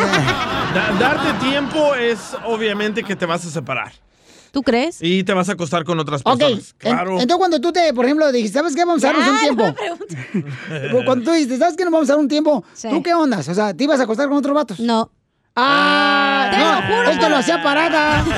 [0.75, 3.93] Da- darte tiempo es obviamente que te vas a separar.
[4.53, 4.99] ¿Tú crees?
[5.03, 6.71] Y te vas a acostar con otras Ok, personas.
[6.71, 7.11] en- Claro.
[7.13, 8.85] entonces cuando tú te, por ejemplo, dijiste, ¿sabes qué?
[8.85, 9.65] Vamos a darnos un tiempo.
[11.07, 11.85] Cuando tú dijiste, ¿sabes qué?
[11.85, 12.63] Nos vamos a dar un tiempo.
[12.75, 12.89] Sí.
[12.91, 13.49] ¿Tú qué ondas?
[13.49, 14.79] O sea, ¿te ibas a acostar con otros vatos?
[14.79, 15.11] No.
[15.55, 18.23] Ah, Te no, lo juro es que por- lo hacía parada.
[18.25, 18.35] no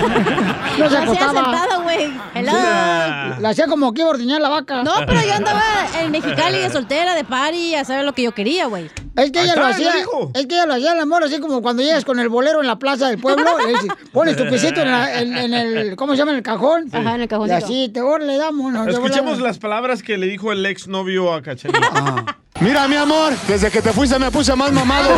[0.72, 1.32] se Lo hacía acostaba.
[1.44, 2.12] sentada, güey.
[2.34, 2.52] Hello.
[2.54, 3.36] Ah.
[3.40, 4.82] La hacía como que iba a ordeñar la vaca.
[4.82, 5.62] No, pero yo andaba
[6.00, 8.90] en Mexicali de soltera, de party, a saber lo que yo quería, güey.
[9.16, 10.32] Es que ella lo hacía, dijo.
[10.34, 12.66] es que ella lo hacía el amor, así como cuando llegas con el bolero en
[12.66, 16.14] la plaza del pueblo, le dices, pones tu pisito en, la- en- en el, ¿cómo
[16.14, 16.32] se llama?
[16.32, 16.88] En el cajón.
[16.92, 17.64] Ajá, en el Y cajoncito.
[17.64, 18.88] así, te le damos.
[18.88, 21.88] Escuchemos las palabras que le dijo el ex novio a Cachanilla.
[21.92, 22.36] Ah.
[22.60, 25.10] Mira, mi amor, desde que te fuiste me puse más mamado.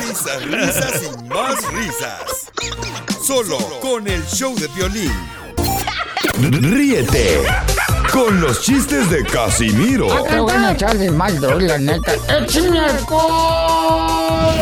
[0.00, 2.50] Risas, risas y más risas.
[3.24, 5.12] Solo con el show de violín.
[6.50, 7.40] Ríete
[8.12, 12.12] con los chistes de Casimiro Te voy a echar de mal, la neta.
[12.28, 14.52] ¡Échame alcohol!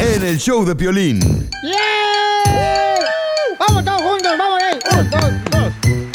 [0.00, 1.20] en el show de violín.
[1.62, 3.04] ¡Yeah!
[3.58, 4.32] ¡Vamos todos juntos!
[4.38, 4.78] ¡Vamos ahí!
[4.98, 5.20] ¡Un, dos,
[5.50, 5.72] dos!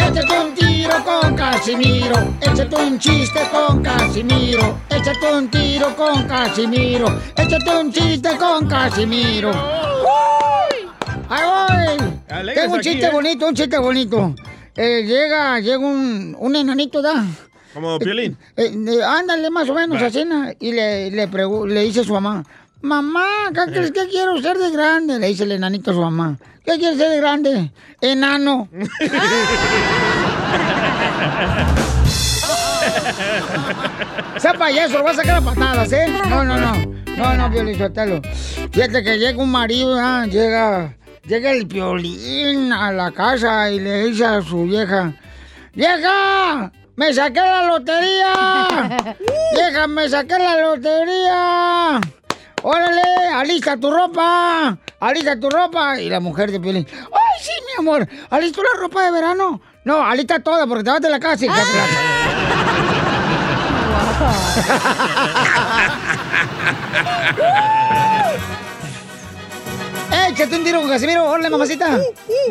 [0.07, 2.35] Échate un tiro con Casimiro.
[2.41, 4.79] Échate un chiste con Casimiro.
[4.89, 7.19] Échate un tiro con Casimiro.
[7.35, 9.51] Échate un chiste con Casimiro.
[11.29, 12.53] ¡Ahí voy!
[12.53, 13.11] Tengo un aquí, chiste ¿eh?
[13.11, 14.35] bonito, un chiste bonito.
[14.81, 17.25] Eh, llega, llega un, un enanito, ¿da?
[17.73, 18.37] Como Piolín.
[18.55, 20.45] Eh, eh, ándale, más o menos, así, ¿no?
[20.57, 22.45] Y le, le, le dice a su mamá,
[22.81, 25.19] mamá, ¿qué crees que quiero ser de grande?
[25.19, 27.73] Le dice el enanito a su mamá, ¿qué quieres ser de grande?
[27.99, 28.69] Enano.
[34.37, 36.05] sea payaso, lo vas a sacar a patadas, ¿eh?
[36.29, 36.71] No, no, no.
[37.17, 38.21] No, no, Piolín, suéltalo.
[38.71, 44.05] Fíjate que llega un marido, ah, llega, llega el Piolín a la casa y le
[44.05, 45.13] dice a su vieja,
[45.73, 46.71] ¡Vieja!
[46.95, 49.15] ¡Me saqué la lotería!
[49.53, 52.01] ¡Vieja, me saqué la lotería!
[52.63, 53.01] ¡Órale!
[53.33, 54.77] ¡Alista tu ropa!
[54.99, 55.99] ¡Alista tu ropa!
[55.99, 58.07] Y la mujer de Piolín, ¡ay, sí, mi amor!
[58.29, 59.61] ¿Alisto la ropa de verano?
[59.85, 61.53] No, alista toda porque te vas de la casa y te
[70.29, 71.29] ¡Échate un tiro con Casimiro!
[71.29, 71.97] ¡Órale, mamacita!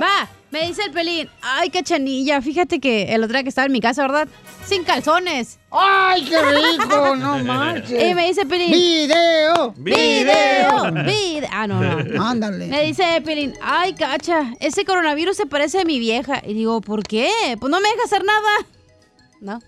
[0.01, 1.29] Va, me dice el pelín.
[1.43, 2.41] Ay, cachanilla.
[2.41, 4.29] Fíjate que el otro día que estaba en mi casa, ¿verdad?
[4.67, 5.59] Sin calzones.
[5.71, 7.17] ¡Ay, qué rico!
[7.17, 8.11] ¡No marches!
[8.11, 8.71] Y me dice Pelín.
[8.71, 9.75] ¡Video!
[9.77, 10.93] ¡Video!
[11.05, 11.49] ¡Video!
[11.51, 12.25] Ah, no, no.
[12.29, 12.67] Ándale.
[12.67, 16.43] Me dice Pelín, ay, cacha, ese coronavirus se parece a mi vieja.
[16.47, 17.31] Y digo, ¿por qué?
[17.59, 18.51] Pues no me deja hacer nada.
[19.41, 19.61] No.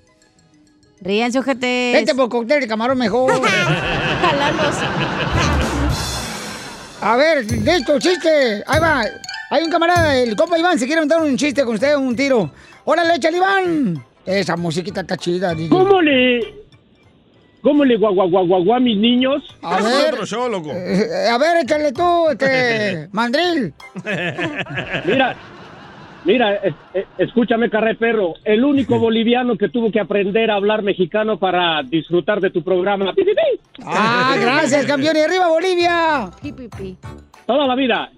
[1.00, 1.94] Ríanse, ojetes.
[1.94, 3.32] Vete por cóctel de camarón mejor.
[7.02, 8.62] A ver, de esto, chiste.
[8.66, 9.02] Ahí va.
[9.50, 12.50] Hay un camarada, el compa Iván, se quiere aventar un chiste con usted, un tiro.
[12.84, 14.04] ¡Órale, échale, Iván!
[14.24, 15.70] Esa musiquita está chida, DJ.
[15.70, 16.40] ¿Cómo le,
[17.62, 19.42] cómo le guagua guagua guagua a mis niños?
[19.62, 20.14] A ver.
[20.72, 23.74] Eh, a ver, échale tú, este, mandril.
[25.06, 25.34] Mira,
[26.24, 28.34] mira, es- es- escúchame, carre perro.
[28.44, 33.12] El único boliviano que tuvo que aprender a hablar mexicano para disfrutar de tu programa.
[33.14, 33.60] ¡Pi, pi, pi!
[33.84, 35.16] Ah, gracias, campeón.
[35.16, 36.30] Y arriba, Bolivia.
[37.46, 38.10] Toda la vida.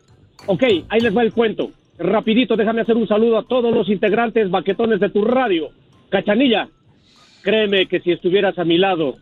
[0.46, 1.70] Ok, ahí les va el cuento.
[1.98, 5.70] Rapidito, déjame hacer un saludo a todos los integrantes baquetones de tu radio.
[6.08, 6.68] Cachanilla,
[7.42, 9.16] créeme que si estuvieras a mi lado,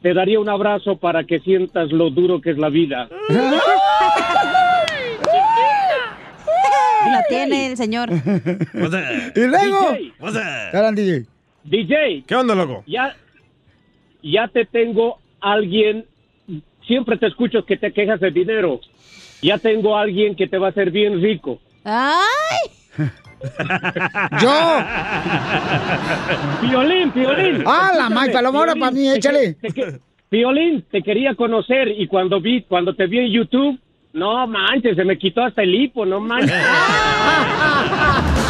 [0.00, 3.08] te daría un abrazo para que sientas lo duro que es la vida.
[7.06, 8.08] La tiene el señor.
[8.10, 9.96] Y luego.
[10.94, 11.26] DJ.
[11.64, 12.24] DJ.
[12.26, 12.82] ¿Qué onda, loco?
[12.86, 13.14] Ya,
[14.22, 15.18] ya te tengo
[15.52, 16.04] alguien,
[16.86, 18.80] siempre te escucho que te quejas de dinero.
[19.42, 21.60] Ya tengo alguien que te va a hacer bien rico.
[21.84, 22.70] ¡Ay!
[24.40, 24.78] ¡Yo!
[26.62, 27.62] Piolín, Piolín.
[27.66, 29.54] Ah, la May Paloma, ahora para mí, échale.
[29.54, 29.98] Te que-
[30.30, 33.78] Piolín, te quería conocer y cuando vi, cuando te vi en YouTube,
[34.14, 36.52] no manches, se me quitó hasta el hipo, no manches.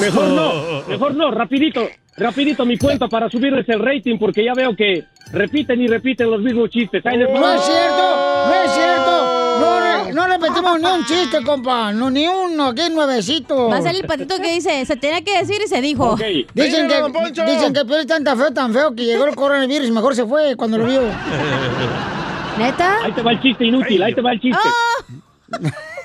[0.00, 4.74] Mejor no, mejor no, rapidito, rapidito mi cuento para subirles el rating porque ya veo
[4.74, 7.04] que repiten y repiten los mismos chistes.
[7.06, 7.40] Ahí les va.
[7.40, 9.30] No es cierto, no es cierto.
[9.60, 11.92] No, re- no repetimos ni un chiste, compa.
[11.92, 13.68] No, ni uno, aquí nuevecito.
[13.68, 16.16] Va a ser el patito que dice, se tenía que decir y se dijo.
[16.16, 19.92] Dicen que, dicen que Piolín es tan feo, tan feo que llegó el coronavirus y
[19.92, 21.02] mejor se fue cuando lo vio.
[22.58, 23.04] ¿Neta?
[23.04, 24.68] Ahí te va el chiste inútil, ahí te va el chiste.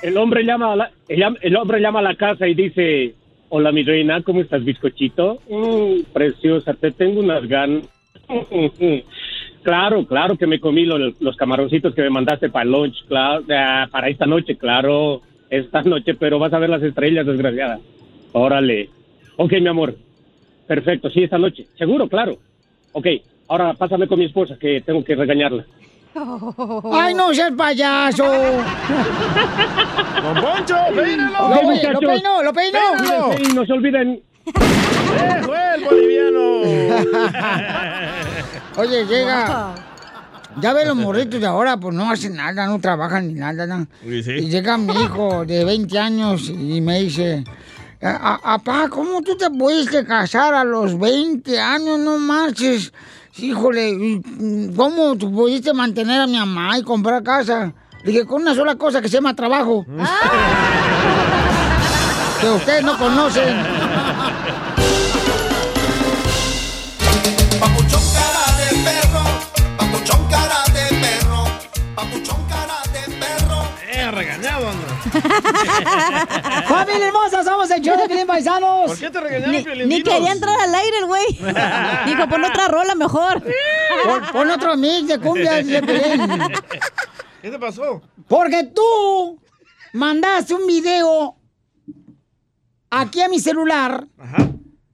[0.02, 3.14] El hombre llama a la, el hombre llama a la casa y dice,
[3.50, 5.40] hola mi reina, ¿cómo estás, bizcochito?
[5.48, 7.84] "Mm, preciosa, te tengo unas ganas.
[9.62, 13.44] claro, claro que me comí lo- los camaroncitos que me mandaste para el lunch, claro,
[13.90, 17.78] para esta noche, claro, esta noche, pero vas a ver las estrellas, desgraciada.
[18.32, 18.88] Órale.
[19.36, 19.94] Ok, mi amor.
[20.66, 21.66] Perfecto, sí, esta noche.
[21.76, 22.38] Seguro, claro.
[22.92, 23.06] Ok,
[23.48, 25.64] ahora pásame con mi esposa que tengo que regañarla.
[26.92, 28.24] ¡Ay, no seas payaso!
[28.24, 28.64] ¡Don
[30.42, 31.38] Poncho, peínalo!
[31.38, 32.02] Lo, Ok, pe- muchachos.
[32.02, 32.78] lo peinó, lo peinó.
[32.98, 34.22] Cuídense y no se olviden.
[35.44, 36.40] ¡Fue el boliviano!
[38.76, 39.74] Oye, llega.
[40.60, 43.66] Ya ve los morritos de ahora, pues no hacen nada, no trabajan ni nada.
[43.66, 43.86] ¿no?
[44.02, 44.32] Sí, sí.
[44.32, 47.44] Y llega mi hijo de 20 años y me dice,
[48.02, 52.00] "A- a- Apá, ¿cómo tú te pudiste casar a los 20 años?
[52.00, 52.92] No marches.
[53.38, 57.72] Híjole, ¿y ¿cómo tú pudiste mantener a mi mamá y comprar casa?
[58.04, 59.84] Le dije, con una sola cosa que se llama trabajo.
[62.40, 63.79] que ustedes no conocen.
[76.84, 77.44] ¡Familia hermosa!
[77.44, 78.86] Somos el show de Pilín Paisanos.
[78.90, 81.26] ¿Por qué te regañaron, Ni, ni quería entrar al aire el güey.
[82.06, 83.42] Dijo, pon otra rola mejor.
[84.04, 86.50] Pon, pon otro mix de cumbia de.
[87.42, 88.02] ¿Qué te pasó?
[88.28, 89.40] Porque tú
[89.92, 91.36] mandaste un video
[92.90, 94.06] aquí a mi celular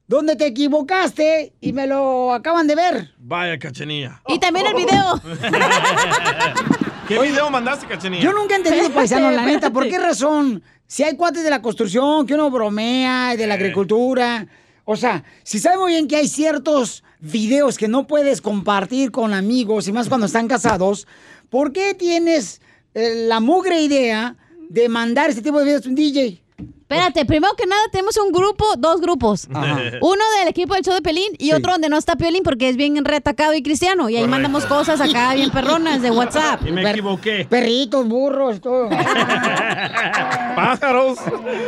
[0.07, 3.15] donde te equivocaste y me lo acaban de ver.
[3.19, 4.23] Vaya, cachanilla.
[4.29, 5.21] Y también el video.
[7.09, 8.23] ¿Qué video mandaste, cachanilla?
[8.23, 10.63] Yo nunca he entendido, paisano, la neta, ¿por qué razón?
[10.87, 14.47] Si hay cuates de la construcción, que uno bromea, de la agricultura.
[14.85, 19.35] O sea, si sabes muy bien que hay ciertos videos que no puedes compartir con
[19.35, 21.09] amigos, y más cuando están casados,
[21.51, 22.61] ¿por qué tienes
[22.95, 24.37] eh, la mugre idea
[24.69, 26.46] de mandar este tipo de videos a un DJ?
[26.89, 29.49] Espérate, primero que nada tenemos un grupo, dos grupos.
[29.53, 29.77] Ajá.
[30.01, 31.53] Uno del equipo del show de Pelín y Sí.
[31.53, 34.09] otro donde no está Pelín porque es bien retacado y cristiano.
[34.09, 34.31] Y ahí Correcto.
[34.31, 36.61] mandamos cosas acá bien perronas de WhatsApp.
[36.65, 37.45] Y me equivoqué.
[37.51, 38.89] Perritos, burros, todo.
[40.55, 41.19] Pájaros.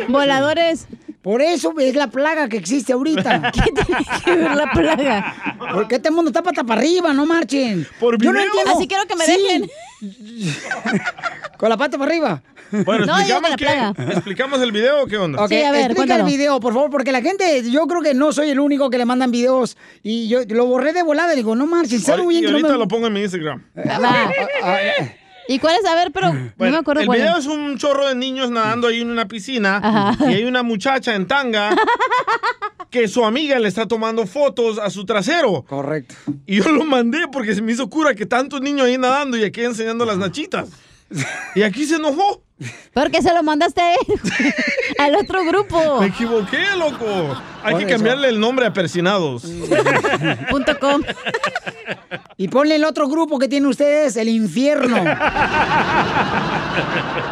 [0.08, 0.86] Voladores.
[1.22, 3.50] Por eso es la plaga que existe ahorita.
[3.52, 5.56] ¿Qué tiene que ver la plaga?
[5.74, 7.88] Porque este mundo está pata para arriba, no marchen.
[7.98, 8.70] ¿Por Yo no entiendo.
[8.70, 9.32] Así quiero que me Sí.
[9.32, 9.68] dejen.
[11.58, 12.40] Con la pata para arriba.
[12.84, 13.98] Bueno, No, ¿explicamos.
[14.10, 15.42] ¿explicamos el video o qué onda?
[15.42, 16.24] Ok, Sí, a ver, explica cuéntalo.
[16.26, 18.98] el video, por favor, porque la gente, yo creo que no soy el único que
[18.98, 21.34] le mandan videos y yo lo borré de volada.
[21.34, 22.78] Digo, no marchen, sabe muy y bien que no ahorita me...
[22.78, 23.62] lo pongo en mi Instagram.
[23.76, 24.30] Va.
[25.50, 25.86] ¿Y cuál es?
[25.86, 27.46] A ver, pero no Bueno, me acuerdo el cuál video es.
[27.46, 30.30] es un chorro de niños nadando ahí en una piscina Ajá.
[30.30, 31.74] y hay una muchacha en tanga
[32.90, 35.64] que su amiga le está tomando fotos a su trasero.
[35.66, 36.14] Correcto.
[36.46, 39.44] Y yo lo mandé porque se me hizo cura que tantos niños ahí nadando y
[39.44, 40.68] aquí enseñando las nachitas.
[41.54, 42.42] Y aquí se enojó.
[42.92, 43.98] Porque se lo mandaste a él,
[44.98, 46.00] al otro grupo.
[46.00, 47.40] Me equivoqué, loco.
[47.62, 47.90] Hay que eso.
[47.94, 49.42] cambiarle el nombre a persinados.
[50.50, 51.02] Punto com.
[52.36, 54.96] Y ponle el otro grupo que tienen ustedes, el infierno.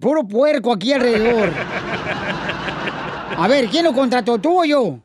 [0.00, 1.50] Puro puerco aquí alrededor.
[3.36, 5.00] A ver, ¿quién lo contrató, tú o yo?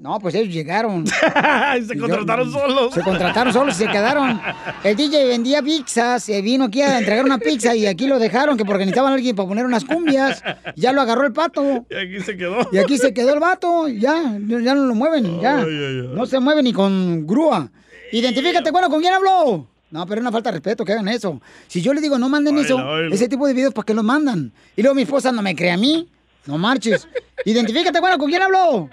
[0.00, 1.06] No, pues ellos llegaron.
[1.86, 2.94] se contrataron solos.
[2.94, 4.40] Se contrataron solos y se quedaron.
[4.82, 8.56] El DJ vendía pizzas, se vino aquí a entregar una pizza y aquí lo dejaron,
[8.56, 10.42] que porque necesitaban a alguien para poner unas cumbias.
[10.74, 11.84] Ya lo agarró el pato.
[11.90, 12.66] Y aquí se quedó.
[12.72, 15.58] Y aquí se quedó el vato, ya, ya no lo mueven, ya.
[15.58, 16.10] Ay, ay, ay.
[16.14, 17.70] No se mueve ni con grúa.
[18.12, 19.66] Identifícate, bueno, ¿con quién habló?
[19.90, 21.40] No, pero es una falta de respeto que hagan eso.
[21.66, 24.52] Si yo le digo, no manden eso, ese tipo de videos, ¿para qué los mandan?
[24.76, 26.08] Y luego mi esposa no me cree a mí.
[26.46, 27.08] No marches.
[27.44, 28.88] Identifícate, bueno, ¿con quién habló?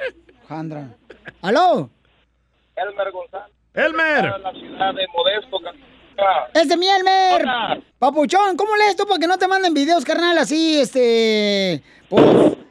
[0.48, 0.96] Jandra.
[1.42, 1.90] ¿Aló?
[2.76, 3.56] Elmer González.
[3.74, 4.26] Elmer.
[4.36, 5.60] En la ciudad de Modesto.
[6.54, 7.42] ¡Es de mi Elmer!
[7.42, 7.80] Hola.
[8.00, 11.84] Papuchón, ¿cómo lees tú para que no te manden videos, carnal, así, este...
[12.10, 12.26] Pues,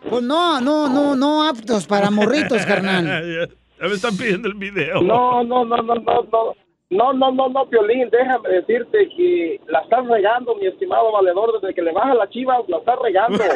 [0.08, 3.54] pues no, no, no, no aptos para morritos, carnal.
[3.80, 5.02] ya, me están pidiendo el video.
[5.02, 6.54] No, no, no, no, no, no.
[6.88, 11.74] No, no, no, no, Piolín, déjame decirte que la estás regando, mi estimado valedor, desde
[11.74, 13.42] que le baja la chiva, la estás regando.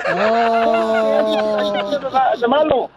[2.43, 2.49] Oh.
[2.49, 2.91] malo?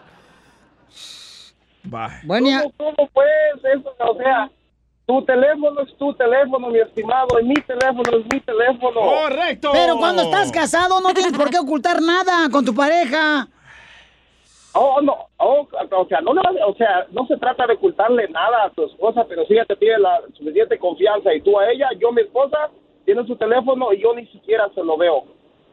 [2.24, 3.28] Bueno, ¿Cómo, cómo pues?
[3.62, 4.50] Eso, o sea,
[5.06, 9.00] tu teléfono es tu teléfono, mi estimado, y mi teléfono es mi teléfono.
[9.00, 9.70] ¡Correcto!
[9.72, 13.48] Pero cuando estás casado no tienes por qué ocultar nada con tu pareja.
[14.76, 18.64] Oh, no, oh, o sea, no, no, o sea, no se trata de ocultarle nada
[18.64, 21.90] a tu esposa, pero si ella te tiene la suficiente confianza y tú a ella,
[21.98, 22.70] yo mi esposa
[23.04, 25.24] tiene su teléfono y yo ni siquiera se lo veo.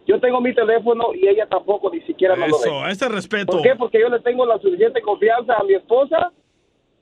[0.06, 2.68] Yo tengo mi teléfono y ella tampoco ni siquiera me lo ve.
[2.70, 3.54] Eso, ese respeto.
[3.54, 3.76] ¿Por qué?
[3.76, 6.32] Porque yo le tengo la suficiente confianza a mi esposa.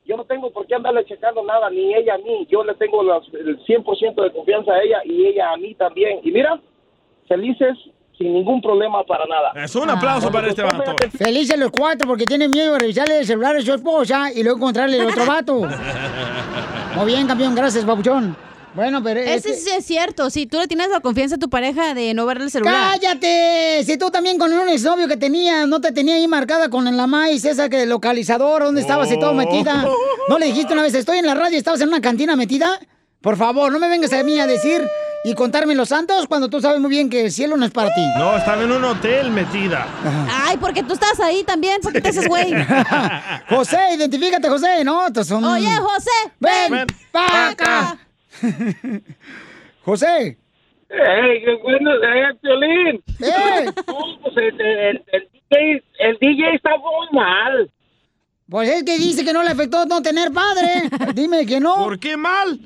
[0.06, 2.48] Yo no tengo por qué andarle checando nada, ni ella a mí.
[2.50, 6.20] Yo le tengo las- el 100% de confianza a ella y ella a mí también.
[6.24, 6.60] Y mira,
[7.28, 7.78] felices
[8.20, 9.64] sin ningún problema para nada.
[9.64, 10.94] Es un aplauso para este vato.
[11.18, 14.58] Felices los cuatro porque tienen miedo de revisarle el celular a su esposa y luego
[14.58, 15.62] encontrarle el otro vato.
[16.96, 18.36] Muy bien, campeón, gracias, papuchón.
[18.76, 19.22] Bueno, pero...
[19.22, 20.30] Ese este- sí es cierto.
[20.30, 23.00] Si tú le tienes la confianza a tu pareja de no verle el celular.
[23.00, 23.84] ¡Cállate!
[23.86, 27.08] Si tú también con un exnovio que tenía, no te tenía ahí marcada con la
[27.08, 29.88] maíz, esa que localizador, ¿dónde estabas y todo metida?
[30.28, 32.80] ¿No le dijiste una vez, estoy en la radio y estabas en una cantina metida?
[33.22, 34.82] Por favor, no me vengas a mí a decir
[35.24, 37.94] y contarme los santos cuando tú sabes muy bien que el cielo no es para
[37.94, 38.02] ti.
[38.18, 39.88] No, estaba en un hotel metida.
[40.32, 41.82] Ay, porque tú estás ahí también.
[41.82, 42.54] ¿Por qué te haces güey?
[43.50, 45.08] José, identifícate, José, ¿no?
[45.24, 45.44] Son...
[45.44, 46.12] Oye, José.
[46.40, 47.98] ¡Ven, Ven pa' acá!
[49.84, 50.38] José.
[50.90, 51.92] ¡Ey, qué bueno!
[51.94, 53.04] ¡Eh, Piolín!
[53.20, 53.66] ¡Eh!
[53.88, 57.70] No, pues el, el- el DJ, el DJ está muy mal.
[58.50, 60.90] Pues es que dice que no le afectó no tener padre.
[61.14, 61.76] Dime que no.
[61.76, 62.60] ¿Por qué mal?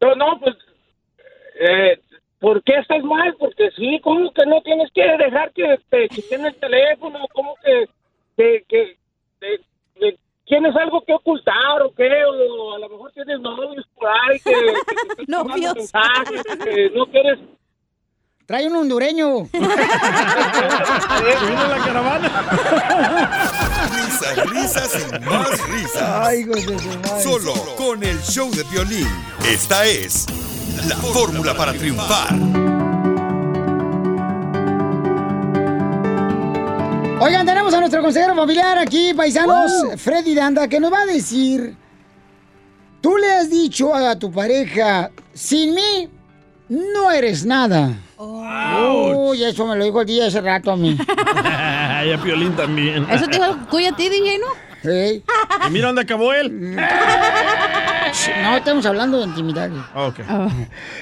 [0.00, 0.54] No, no, pues,
[1.60, 2.00] eh,
[2.40, 3.34] ¿por qué estás mal?
[3.38, 7.18] Porque sí, ¿cómo que no tienes que dejar que te quiten el teléfono?
[7.32, 7.86] ¿Cómo que,
[8.36, 8.96] que, que,
[9.40, 9.60] que-
[10.00, 12.08] que tienes algo que ocultar o qué?
[12.24, 14.54] O a lo mejor tienes novios por ahí que,
[15.26, 15.26] que
[15.74, 17.38] mensajes, que no quieres...
[18.46, 19.40] Trae un hondureño.
[19.52, 19.58] la
[21.84, 22.28] caravana.
[23.92, 26.08] Risas, risas y más risas.
[26.26, 27.22] Ay, hijos de su madre.
[27.22, 29.06] Solo con el show de violín.
[29.46, 30.26] Esta es
[30.88, 32.34] la fórmula para triunfar.
[37.20, 41.74] Oigan, tenemos a nuestro consejero familiar aquí, paisanos, Freddy Danda, que nos va a decir,
[43.00, 46.08] tú le has dicho a tu pareja, sin mí
[46.68, 47.92] no eres nada.
[48.18, 50.96] Uy, eso me lo dijo el día hace rato a mí.
[52.06, 53.06] y a Piolín también.
[53.10, 54.46] Eso te dijo el cuyo a ti, DJ, ¿no?
[54.82, 55.24] Sí.
[55.66, 56.76] Y mira dónde acabó él.
[58.42, 59.70] No, estamos hablando de intimidad.
[59.94, 60.20] Ok.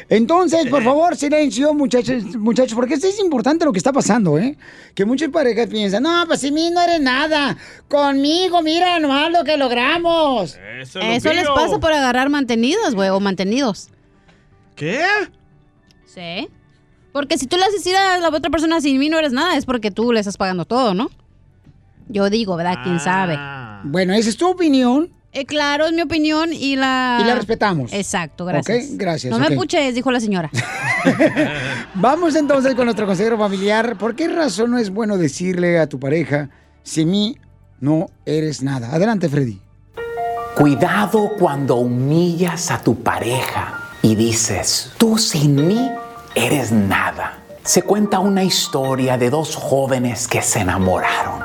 [0.09, 4.57] Entonces, por favor, silencio, muchachos, muchachos, porque esto es importante lo que está pasando, ¿eh?
[4.94, 7.57] Que muchas parejas piensan, no, pues sin mí no eres nada.
[7.88, 10.59] Conmigo, mira nomás lo que logramos.
[10.80, 13.90] Eso, Eso les pasa por agarrar mantenidos, güey, o mantenidos.
[14.74, 15.04] ¿Qué?
[16.04, 16.48] Sí.
[17.12, 19.57] Porque si tú le haces decir a la otra persona sin mí no eres nada,
[19.57, 21.11] es porque tú le estás pagando todo, ¿no?
[22.09, 22.78] Yo digo, ¿verdad?
[22.84, 23.38] ¿Quién sabe?
[23.84, 25.15] Bueno, esa es tu opinión.
[25.37, 27.18] Eh, claro, es mi opinión y la...
[27.20, 27.93] Y la respetamos.
[27.93, 28.87] Exacto, gracias.
[28.87, 30.51] Ok, gracias, No me puches, dijo la señora.
[31.95, 33.99] Vamos entonces con nuestro consejero familiar.
[33.99, 36.49] ¿Por qué razón no es bueno decirle a tu pareja,
[36.82, 37.37] sin mí
[37.80, 38.95] no eres nada?
[38.95, 39.61] Adelante, Freddy.
[40.57, 45.91] Cuidado cuando humillas a tu pareja y dices, tú sin mí
[46.34, 47.41] eres nada.
[47.62, 51.45] Se cuenta una historia de dos jóvenes que se enamoraron.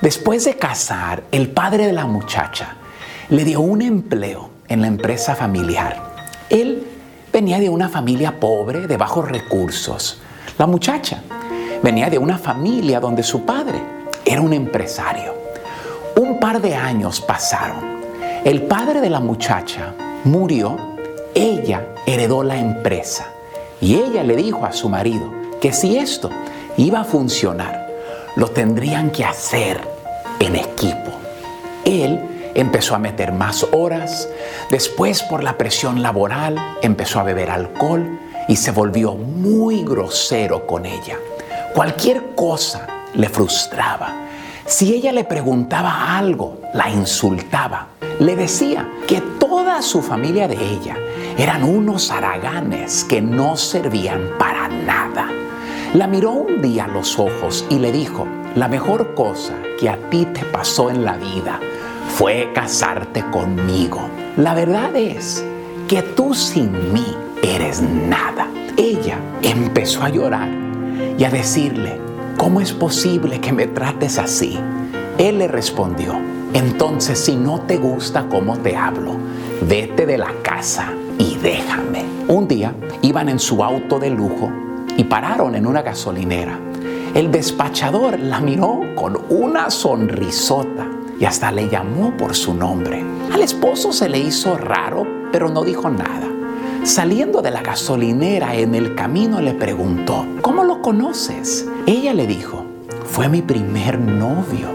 [0.00, 2.78] Después de casar, el padre de la muchacha
[3.28, 5.96] le dio un empleo en la empresa familiar.
[6.50, 6.86] Él
[7.32, 10.20] venía de una familia pobre, de bajos recursos.
[10.58, 11.22] La muchacha
[11.82, 13.80] venía de una familia donde su padre
[14.24, 15.34] era un empresario.
[16.16, 18.00] Un par de años pasaron.
[18.44, 19.94] El padre de la muchacha
[20.24, 20.76] murió,
[21.34, 23.26] ella heredó la empresa
[23.80, 26.28] y ella le dijo a su marido que si esto
[26.76, 27.88] iba a funcionar,
[28.36, 29.80] lo tendrían que hacer
[30.40, 31.12] en equipo.
[31.84, 32.20] Él
[32.54, 34.28] empezó a meter más horas,
[34.70, 40.86] después por la presión laboral empezó a beber alcohol y se volvió muy grosero con
[40.86, 41.18] ella.
[41.74, 44.12] Cualquier cosa le frustraba.
[44.66, 47.88] Si ella le preguntaba algo, la insultaba.
[48.20, 50.96] Le decía que toda su familia de ella
[51.36, 55.28] eran unos haraganes que no servían para nada.
[55.94, 59.96] La miró un día a los ojos y le dijo, la mejor cosa que a
[60.10, 61.58] ti te pasó en la vida
[62.08, 64.00] fue casarte conmigo.
[64.36, 65.44] La verdad es
[65.88, 67.04] que tú sin mí
[67.42, 68.48] eres nada.
[68.76, 70.48] Ella empezó a llorar
[71.18, 71.98] y a decirle,
[72.36, 74.58] ¿cómo es posible que me trates así?
[75.18, 76.14] Él le respondió,
[76.54, 79.16] entonces si no te gusta cómo te hablo,
[79.68, 82.04] vete de la casa y déjame.
[82.28, 84.50] Un día iban en su auto de lujo
[84.96, 86.58] y pararon en una gasolinera.
[87.14, 90.86] El despachador la miró con una sonrisota
[91.18, 93.04] y hasta le llamó por su nombre.
[93.32, 96.28] Al esposo se le hizo raro, pero no dijo nada.
[96.84, 101.68] Saliendo de la gasolinera en el camino le preguntó, ¿cómo lo conoces?
[101.86, 102.64] Ella le dijo,
[103.06, 104.68] fue mi primer novio.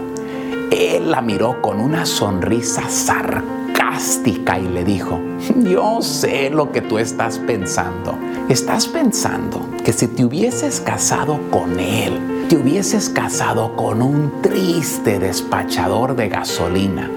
[0.70, 5.20] Él la miró con una sonrisa sarcástica y le dijo,
[5.64, 8.18] yo sé lo que tú estás pensando.
[8.48, 15.18] Estás pensando que si te hubieses casado con él, te hubieses casado con un triste
[15.18, 17.10] despachador de gasolina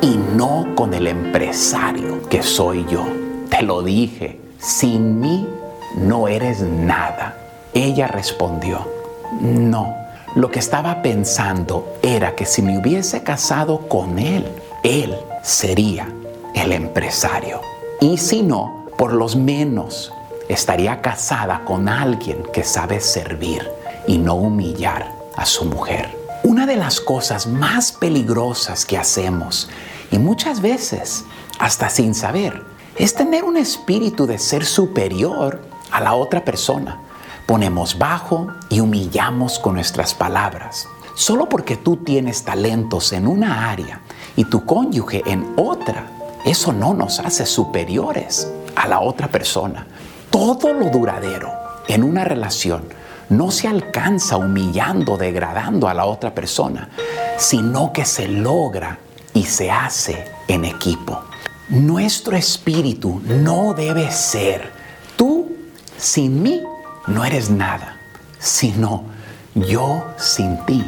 [0.00, 3.04] y no con el empresario que soy yo.
[3.50, 5.48] Te lo dije, sin mí
[5.96, 7.36] no eres nada.
[7.74, 8.86] Ella respondió,
[9.40, 9.92] no,
[10.36, 14.46] lo que estaba pensando era que si me hubiese casado con él,
[14.84, 16.06] él sería
[16.54, 17.60] el empresario.
[18.00, 20.12] Y si no, por lo menos
[20.48, 23.68] estaría casada con alguien que sabe servir
[24.06, 26.16] y no humillar a su mujer.
[26.42, 29.68] Una de las cosas más peligrosas que hacemos,
[30.10, 31.24] y muchas veces
[31.58, 32.62] hasta sin saber,
[32.96, 37.00] es tener un espíritu de ser superior a la otra persona.
[37.46, 40.88] Ponemos bajo y humillamos con nuestras palabras.
[41.14, 44.00] Solo porque tú tienes talentos en una área
[44.36, 46.06] y tu cónyuge en otra,
[46.44, 49.86] eso no nos hace superiores a la otra persona.
[50.30, 51.50] Todo lo duradero
[51.88, 52.84] en una relación
[53.28, 56.90] no se alcanza humillando, degradando a la otra persona,
[57.36, 58.98] sino que se logra
[59.34, 61.22] y se hace en equipo.
[61.68, 64.70] Nuestro espíritu no debe ser
[65.16, 65.48] tú
[65.98, 66.62] sin mí
[67.06, 67.96] no eres nada,
[68.38, 69.04] sino
[69.54, 70.84] yo sin ti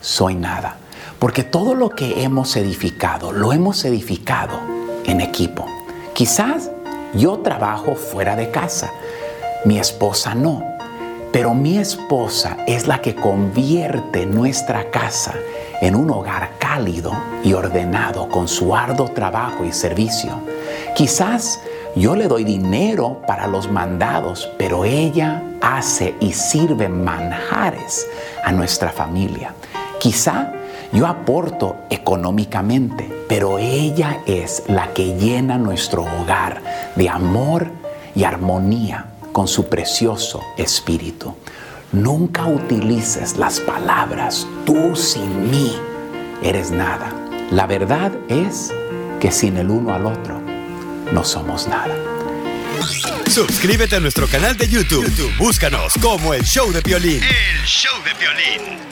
[0.00, 0.76] soy nada.
[1.18, 4.60] Porque todo lo que hemos edificado, lo hemos edificado
[5.04, 5.66] en equipo.
[6.14, 6.70] Quizás
[7.14, 8.90] yo trabajo fuera de casa,
[9.64, 10.71] mi esposa no,
[11.32, 15.34] pero mi esposa es la que convierte nuestra casa
[15.80, 17.12] en un hogar cálido
[17.42, 20.40] y ordenado con su arduo trabajo y servicio.
[20.94, 21.58] Quizás
[21.96, 28.06] yo le doy dinero para los mandados, pero ella hace y sirve manjares
[28.44, 29.54] a nuestra familia.
[29.98, 30.52] Quizá
[30.92, 36.60] yo aporto económicamente, pero ella es la que llena nuestro hogar
[36.94, 37.68] de amor
[38.14, 41.34] y armonía con su precioso espíritu.
[41.92, 45.74] Nunca utilices las palabras tú sin mí
[46.42, 47.12] eres nada.
[47.50, 48.72] La verdad es
[49.20, 50.40] que sin el uno al otro
[51.12, 51.94] no somos nada.
[53.30, 55.04] Suscríbete a nuestro canal de YouTube.
[55.04, 57.22] YouTube, Búscanos como el show de violín.
[57.22, 58.91] El show de violín.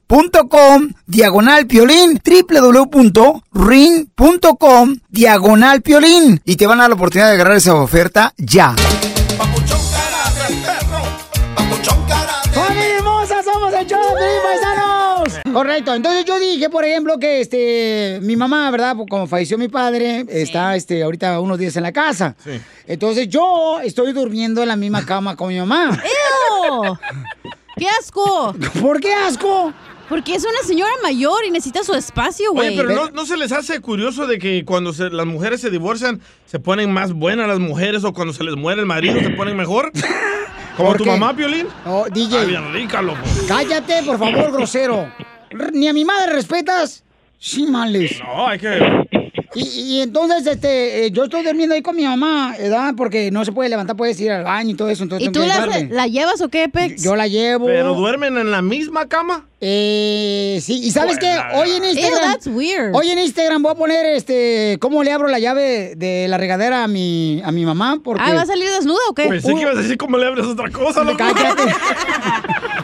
[0.11, 3.45] .com diagonal piolín www.ring.com
[5.07, 8.75] diagonal piolín y te van a dar la oportunidad de agarrar esa oferta ya.
[12.53, 13.41] ¡Familia hermosa!
[13.41, 15.39] ¡Somos el show de Piolín, paisanos!
[15.53, 18.97] Correcto, entonces yo dije, por ejemplo, que este mi mamá, ¿verdad?
[18.97, 22.35] Pues, Como falleció mi padre, está este ahorita unos días en la casa.
[22.85, 25.97] Entonces yo estoy durmiendo en la misma cama con mi mamá.
[26.03, 26.97] ¡Ew!
[27.77, 28.53] ¡Qué asco!
[28.81, 29.71] ¿Por qué asco?
[30.11, 32.67] Porque es una señora mayor y necesita su espacio, güey.
[32.67, 35.69] Oye, pero no, ¿no se les hace curioso de que cuando se- las mujeres se
[35.69, 39.29] divorcian se ponen más buenas las mujeres o cuando se les muere el marido se
[39.29, 39.89] ponen mejor?
[40.75, 41.11] Como ¿Por tu qué?
[41.11, 41.65] mamá, Piolín.
[41.85, 42.39] Oh, DJ.
[42.39, 43.19] Ah, bien rica, loco.
[43.47, 45.09] Cállate, por favor, grosero.
[45.73, 47.03] Ni a mi madre respetas.
[47.39, 48.19] Sí, males.
[48.21, 49.20] No, hay que...
[49.53, 52.93] Y, y entonces, este, eh, yo estoy durmiendo ahí con mi mamá, ¿verdad?
[52.95, 55.03] Porque no se puede levantar, puedes ir al baño y todo eso.
[55.03, 57.03] Entonces ¿Y tú la, llevas o qué, Pex?
[57.03, 57.65] Yo la llevo.
[57.65, 59.47] ¿Pero duermen en la misma cama?
[59.59, 62.95] Eh, sí, y sabes qué, hoy en Ew, Instagram, that's weird.
[62.95, 66.83] hoy en Instagram voy a poner, este, cómo le abro la llave de la regadera
[66.83, 68.23] a mi, a mi mamá, porque.
[68.25, 69.27] Ah, ¿va a salir desnuda o qué?
[69.27, 71.17] Pensé que ibas a decir cómo le abres otra cosa, loco.
[71.17, 71.63] Cállate.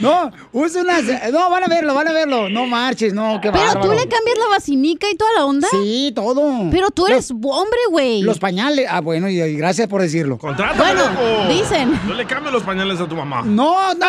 [0.00, 1.02] No, usa unas.
[1.32, 2.48] No, van a verlo, van a verlo.
[2.48, 3.80] No marches, no, qué Pero bárbaro.
[3.80, 5.68] tú le cambias la vacinica y toda la onda.
[5.70, 6.70] Sí, todo.
[6.70, 8.22] Pero tú eres hombre, güey.
[8.22, 8.86] Los pañales.
[8.88, 10.38] Ah, bueno, y, y gracias por decirlo.
[10.38, 11.48] Contrátame, Bueno, loco.
[11.52, 12.00] dicen.
[12.06, 13.42] No le cambies los pañales a tu mamá.
[13.44, 14.06] No, no,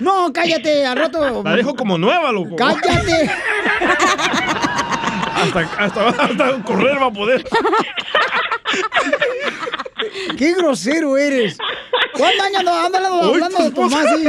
[0.00, 1.42] no, cállate, al rato.
[1.44, 2.56] La dejo como nueva, loco.
[2.56, 3.30] Cállate.
[5.34, 7.44] Hasta, hasta, hasta correr va a poder.
[10.38, 11.58] Qué grosero eres.
[12.16, 14.24] ¿Cuántos años andas hablando de tu mamá así?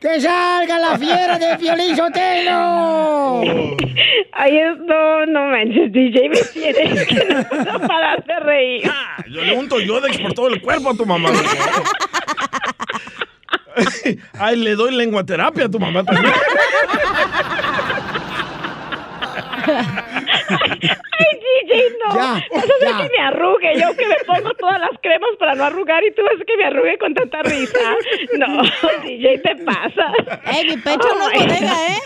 [0.00, 3.40] ¡Que salga la fiera de Piolín Sotelo!
[4.32, 4.52] Ay,
[4.86, 7.42] no, no manches, DJ, me tienes que no,
[7.88, 8.88] paras de reír.
[9.28, 11.30] Yo le unto Yodex por todo el cuerpo a tu mamá.
[14.38, 16.32] Ay, le doy lenguaterapia a tu mamá también.
[20.48, 22.14] Ay, DJ, no.
[22.14, 22.96] Ya, hacer ya.
[22.98, 23.72] que me arrugue.
[23.80, 26.64] Yo que me pongo todas las cremas para no arrugar y tú haces que me
[26.64, 27.78] arrugue con tanta risa.
[28.38, 28.62] No,
[29.02, 30.12] DJ, te pasa.
[30.52, 31.98] Ey, mi pecho no es bodega, ¿eh?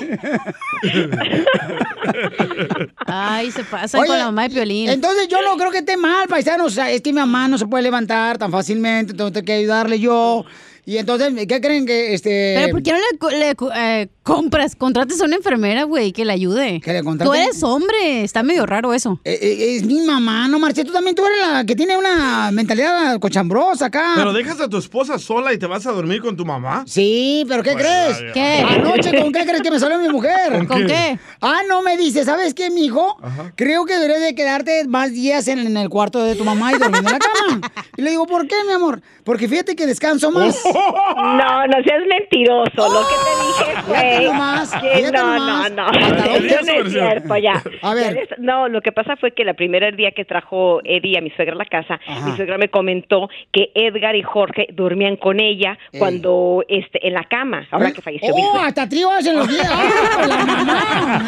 [3.06, 4.88] Ay, se pasa Oye, con la mamá de Piolín.
[4.90, 6.66] Entonces yo no creo que esté mal, paisanos.
[6.66, 9.52] O sea, es que mi mamá no se puede levantar tan fácilmente, entonces tengo que
[9.52, 10.44] ayudarle yo.
[10.84, 12.54] Y entonces, ¿qué creen que este.
[12.58, 16.10] Pero ¿por qué no le, co- le co- eh, compras, contrates a una enfermera, güey,
[16.12, 16.80] que le ayude?
[16.80, 19.20] Que le Tú eres hombre, está medio raro eso.
[19.24, 20.84] Eh, es mi mamá, no marche.
[20.84, 24.14] Tú también tú eres la que tiene una mentalidad cochambrosa acá.
[24.16, 26.82] Pero dejas a tu esposa sola y te vas a dormir con tu mamá.
[26.88, 28.18] Sí, pero ¿qué Pues, crees?
[28.20, 28.32] ya, ya.
[28.32, 28.64] ¿Qué?
[28.74, 30.50] Anoche, ¿con qué crees que me salió mi mujer?
[30.52, 30.86] ¿Con ¿Con qué?
[30.86, 31.18] qué?
[31.40, 33.16] Ah, no, me dice, ¿sabes qué, mijo?
[33.54, 36.78] Creo que deberías de quedarte más días en, en el cuarto de tu mamá y
[36.78, 37.72] durmiendo en la cama.
[37.96, 39.00] Y le digo, ¿por qué, mi amor?
[39.22, 40.56] Porque fíjate que descanso más.
[40.72, 42.70] No, no seas mentiroso.
[42.76, 44.80] Lo que te dije fue.
[44.80, 45.86] que no, no, no.
[45.86, 47.62] ¿Hasta dónde Eso es no es cierto, ya.
[47.82, 48.28] A ver.
[48.38, 51.54] No, lo que pasa fue que la primera día que trajo Eddie a mi suegra
[51.54, 55.98] a la casa, mi suegra me comentó que Edgar y Jorge dormían con ella Ey.
[55.98, 59.68] cuando este en la cama, ahora que falleció ¡Oh, hasta tríos en los días!
[59.72, 61.22] ¡Ah, la mamá!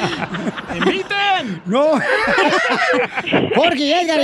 [0.76, 1.62] ¡Inviten!
[1.66, 2.00] ¡No!
[3.54, 4.20] ¡Jorge y Edgar!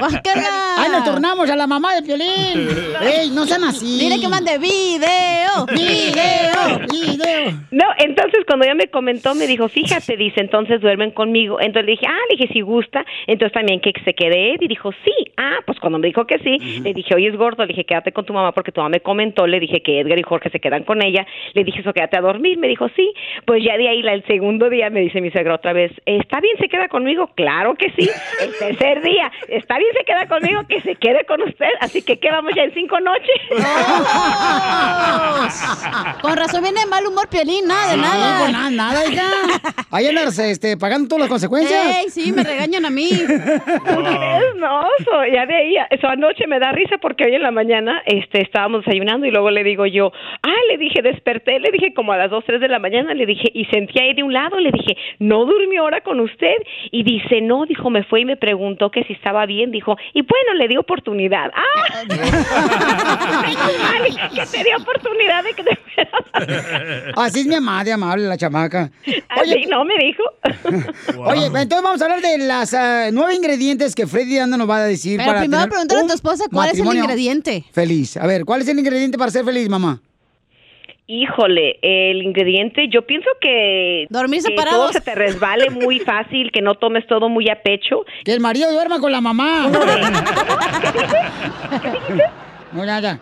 [0.00, 0.76] ¡Bácala!
[0.78, 2.68] ¡Ay, nos tornamos a la mamá de Piolín!
[3.02, 3.95] ¡Ey, no sean así!
[3.98, 5.66] Dile que mande video.
[5.74, 6.80] ¡Video!
[6.90, 7.52] ¡Video!
[7.70, 11.58] No, entonces cuando ella me comentó, me dijo, fíjate, dice, entonces duermen conmigo.
[11.60, 13.04] Entonces le dije, ah, le dije, si gusta.
[13.26, 14.60] Entonces también que se quede Ed.
[14.60, 15.12] Y dijo, sí.
[15.36, 17.62] Ah, pues cuando me dijo que sí, le dije, oye, es gordo.
[17.64, 19.46] Le dije, quédate con tu mamá porque tu mamá me comentó.
[19.46, 21.26] Le dije que Edgar y Jorge se quedan con ella.
[21.54, 22.58] Le dije, eso, quédate a dormir.
[22.58, 23.12] Me dijo, sí.
[23.46, 26.40] Pues ya de ahí, la- el segundo día, me dice mi suegra otra vez, ¿está
[26.40, 27.30] bien se queda conmigo?
[27.34, 28.08] Claro que sí.
[28.42, 30.62] El tercer día, ¿está bien se queda conmigo?
[30.68, 31.68] Que se quede con usted.
[31.80, 33.36] Así que quedamos ya en cinco noches.
[36.22, 38.48] Con razón viene de mal humor, Piolín, nada de Sí, nada.
[38.50, 39.24] nada, nada, hija.
[39.90, 41.96] Ahí andas este, pagando todas las consecuencias.
[41.96, 43.08] Ey, sí, me regañan a mí.
[44.56, 48.02] No, so, ya de ahí, eso anoche me da risa porque hoy en la mañana
[48.06, 50.12] este, estábamos desayunando y luego le digo yo,
[50.42, 53.26] ah, le dije, desperté, le dije como a las 2, 3 de la mañana, le
[53.26, 56.54] dije, y sentía ahí de un lado, le dije, ¿no durmió ahora con usted?
[56.90, 60.22] Y dice, no, dijo, me fue y me preguntó que si estaba bien, dijo, y
[60.22, 61.50] bueno, le di oportunidad.
[61.54, 62.02] ¡Ah!
[63.78, 65.78] Mal que te di oportunidad de que te
[67.16, 68.90] Así es mi mamá, de amable, la chamaca.
[69.28, 70.22] Así no me dijo.
[71.24, 74.78] Oye, entonces vamos a hablar de las ah, nueve ingredientes que Freddy Anda nos va
[74.78, 77.64] a decir Pero para primero tener pregúntale a tu esposa cuál es el ingrediente.
[77.72, 78.16] Feliz.
[78.16, 80.00] A ver, ¿cuál es el ingrediente para ser feliz, mamá?
[81.08, 84.90] Híjole, el ingrediente, yo pienso que, Dormir que separados.
[84.90, 88.04] todo se te resbale muy fácil, que no tomes todo muy a pecho.
[88.24, 89.70] Que el marido duerma con la mamá.
[92.72, 93.20] No, nada.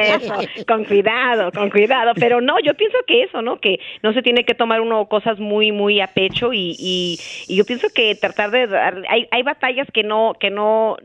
[0.00, 0.34] Eso,
[0.66, 2.12] con cuidado, con cuidado.
[2.14, 3.60] Pero no, yo pienso que eso, ¿no?
[3.60, 7.56] Que no se tiene que tomar uno cosas muy, muy a pecho y, y, y
[7.56, 10.96] yo pienso que tratar de dar, hay, hay batallas que no, que no,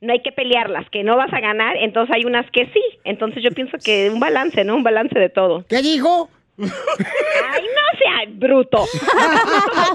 [0.00, 2.82] no hay que pelearlas, que no vas a ganar, entonces hay unas que sí.
[3.04, 4.76] Entonces yo pienso que un balance, ¿no?
[4.76, 5.64] Un balance de todo.
[5.68, 6.28] ¿Qué dijo?
[6.58, 8.84] Ay, no sea bruto.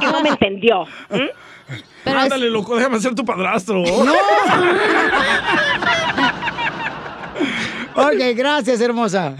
[0.01, 0.85] No me entendió.
[2.05, 3.83] Ándale, loco, déjame ser tu padrastro.
[4.05, 4.13] ¡No!
[7.93, 9.33] Ok, gracias, hermosa.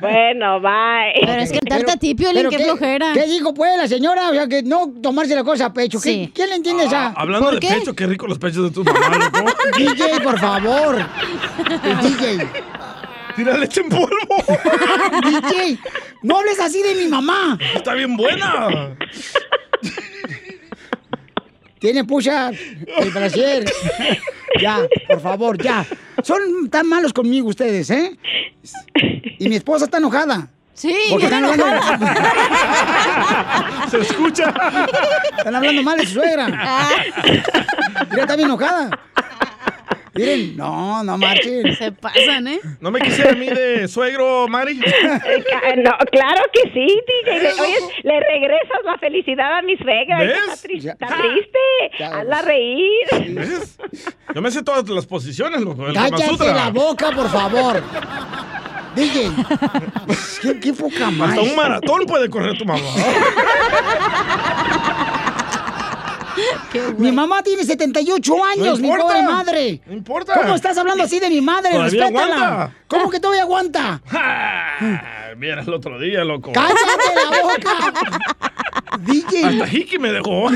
[0.00, 1.14] Bueno, bye.
[1.20, 3.12] Pero es que darte a ti, Piolín, qué flojera.
[3.14, 4.30] ¿Qué dijo, pues, la señora?
[4.30, 6.00] O sea, que no tomarse la cosa a pecho.
[6.00, 6.32] ¿Qué- Sí.
[6.34, 7.06] ¿Quién le entiende esa?
[7.08, 7.72] Ah, Hablando ¿Por de qué?
[7.74, 9.44] pecho, qué rico los pechos de tu mamá, loco.
[9.78, 10.96] DJ, por favor.
[12.02, 12.48] DJ.
[13.36, 14.08] Tira leche en polvo.
[15.24, 15.78] DJ,
[16.22, 17.56] no hables así de mi mamá.
[17.76, 18.96] Está bien buena.
[21.84, 23.70] Tiene pucha el brasier.
[24.58, 25.84] Ya, por favor, ya.
[26.22, 28.16] Son tan malos conmigo ustedes, ¿eh?
[29.38, 30.48] Y mi esposa está enojada.
[30.72, 31.66] Sí, Porque están hablando.
[33.90, 34.54] Se escucha.
[35.36, 36.46] Están hablando mal de su suegra.
[38.10, 38.88] Mira, está bien enojada.
[40.14, 41.74] Miren, no, no marchen.
[41.76, 42.60] Se pasan, ¿eh?
[42.80, 44.80] ¿No me quisiera a mí de suegro, Mari?
[45.76, 47.42] No, claro que sí, DJ.
[47.42, 50.18] Le, oye, le regresas la felicidad a mi suegra.
[50.20, 50.36] ¿Ves?
[50.36, 52.04] Está, tri- está triste.
[52.04, 53.06] Hazla reír.
[53.30, 53.76] ¿Ves?
[54.34, 55.84] Yo me sé todas las posiciones, loco.
[55.92, 57.82] Cállate la boca, por favor.
[58.94, 59.30] DJ.
[60.40, 61.30] Qué, qué poca más.
[61.30, 62.80] Hasta un maratón puede correr tu mamá.
[66.98, 69.06] Mi mamá tiene 78 años, mi importa.
[69.06, 69.80] pobre madre.
[69.86, 70.34] No importa.
[70.34, 71.70] ¿Cómo estás hablando así de mi madre?
[71.72, 72.34] Todavía Respétala.
[72.36, 72.72] aguanta.
[72.88, 74.00] ¿Cómo que todavía aguanta?
[74.76, 76.50] Ah, Mira el otro día, loco.
[76.52, 76.80] ¡Cállate
[77.30, 77.92] la boca!
[78.98, 79.44] DJ.
[79.44, 80.48] Hasta Hiki me dejó.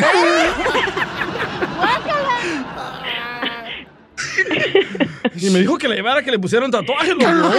[5.36, 7.50] y me dijo que le llevara que le pusieron tatuaje, loco.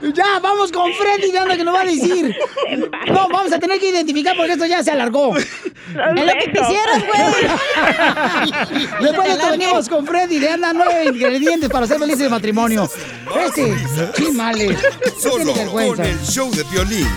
[0.00, 2.36] Ya, vamos con Freddy, ya anda que nos va a decir.
[3.08, 5.36] No, vamos a tener que identificar porque esto ya se alargó.
[5.36, 5.46] Es
[5.96, 7.24] lo que quisieras, güey.
[9.00, 12.90] Después de esto venimos con Freddy, le andan nueve ingredientes para ser felices de matrimonio.
[13.46, 13.74] Este,
[14.14, 14.78] chimales.
[15.02, 17.08] No Solo con el show de violín.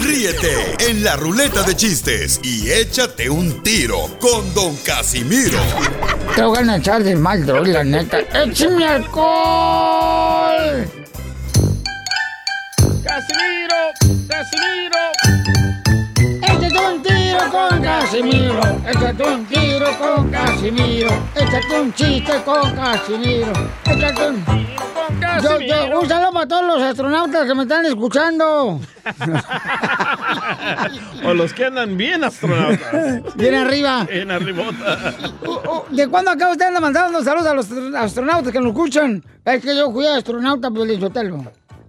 [0.00, 5.60] Ríete en la ruleta de chistes y échate un tiro con Don Casimiro.
[6.34, 8.20] Te voy a echar de mal, droga, la neta.
[8.20, 10.22] ¡Échame alcohol!
[13.12, 13.92] ¡Casimiro!
[14.26, 15.04] ¡Casimiro!
[16.48, 18.62] Échate un tiro con Casimiro.
[18.88, 21.10] Échate un tiro con Casimiro.
[21.34, 23.52] Échate un chiste con Casimiro.
[23.84, 24.42] Échate un.
[25.42, 28.80] Yo, yo, un saludo para todos los astronautas que me están escuchando.
[31.24, 33.36] O los que andan bien astronautas.
[33.36, 34.04] Bien arriba.
[34.04, 35.14] Bien arribota.
[35.90, 39.22] ¿De cuándo acá usted anda mandando saludos a los astronautas que nos escuchan?
[39.44, 41.44] Es que yo fui astronauta, pues Pelizotelo.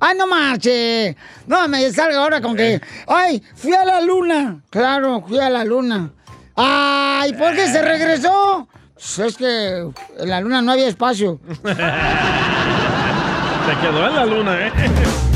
[0.05, 1.15] ¡Ay, no marche!
[1.47, 2.81] No me salga ahora con que.
[3.07, 4.61] ¡Ay, fui a la luna!
[4.69, 6.11] Claro, fui a la luna.
[6.57, 8.67] ¡Ay, por qué se regresó!
[8.95, 9.87] Pues es que
[10.19, 11.39] en la luna no había espacio.
[11.45, 11.53] Se
[13.79, 14.73] quedó en la luna, ¿eh?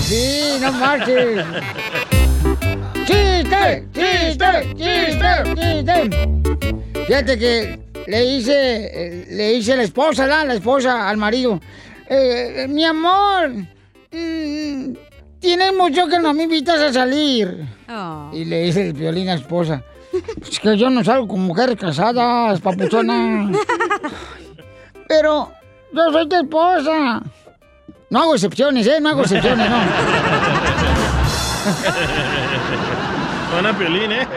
[0.02, 1.46] Sí, no marches.
[3.06, 3.88] ¡Chiste!
[3.94, 4.76] ¡Chiste!
[4.76, 5.56] ¡Chiste!
[5.56, 6.10] ¡Chiste!
[7.08, 10.44] Fíjate que le hice, eh, le hice la esposa, ¿la?
[10.44, 11.62] la esposa al marido.
[12.10, 13.54] Eh, eh, mi amor,
[14.18, 14.94] mm,
[15.40, 17.66] tienes mucho que no me invitas a salir.
[18.34, 19.84] Y le dice el violín a la esposa.
[20.50, 23.52] Es que yo no salgo con mujeres casadas, papuchona.
[25.08, 25.52] Pero
[25.94, 27.22] yo soy tu esposa.
[28.10, 29.00] No hago excepciones, ¿eh?
[29.02, 29.78] No hago excepciones, no.
[33.52, 34.28] Suena piolín, ¿eh?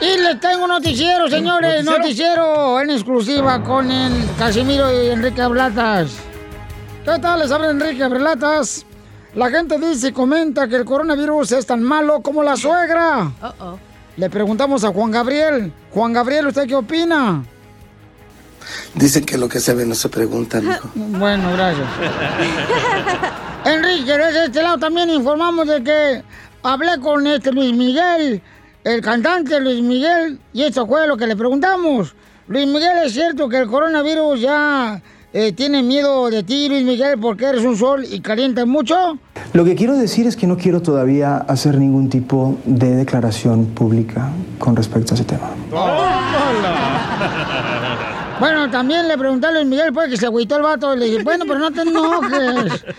[0.00, 1.98] Y les tengo un noticiero, señores, ¿Noticiero?
[1.98, 6.12] noticiero en exclusiva con el Casimiro y Enrique Ablatas.
[7.04, 7.40] ¿Qué tal?
[7.40, 8.84] Les habla Enrique Ablatas.
[9.34, 13.30] La gente dice y comenta que el coronavirus es tan malo como la suegra.
[14.16, 15.72] Le preguntamos a Juan Gabriel.
[15.92, 17.44] Juan Gabriel, ¿usted qué opina?
[18.94, 20.90] Dicen que lo que se ve no se pregunta, mijo.
[20.94, 21.86] Bueno, gracias.
[23.64, 26.22] Enrique, desde este lado también informamos de que
[26.62, 28.42] hablé con este Luis Miguel,
[28.82, 32.14] el cantante Luis Miguel, y esto fue lo que le preguntamos.
[32.46, 35.02] Luis Miguel, ¿es cierto que el coronavirus ya
[35.32, 39.18] eh, tiene miedo de ti, Luis Miguel, porque eres un sol y calientas mucho?
[39.52, 44.30] Lo que quiero decir es que no quiero todavía hacer ningún tipo de declaración pública
[44.58, 45.50] con respecto a ese tema.
[48.40, 50.94] Bueno, también le pregunté a Luis Miguel, pues, que se agüitó el vato.
[50.94, 52.84] Y le dije, bueno, pero no te enojes.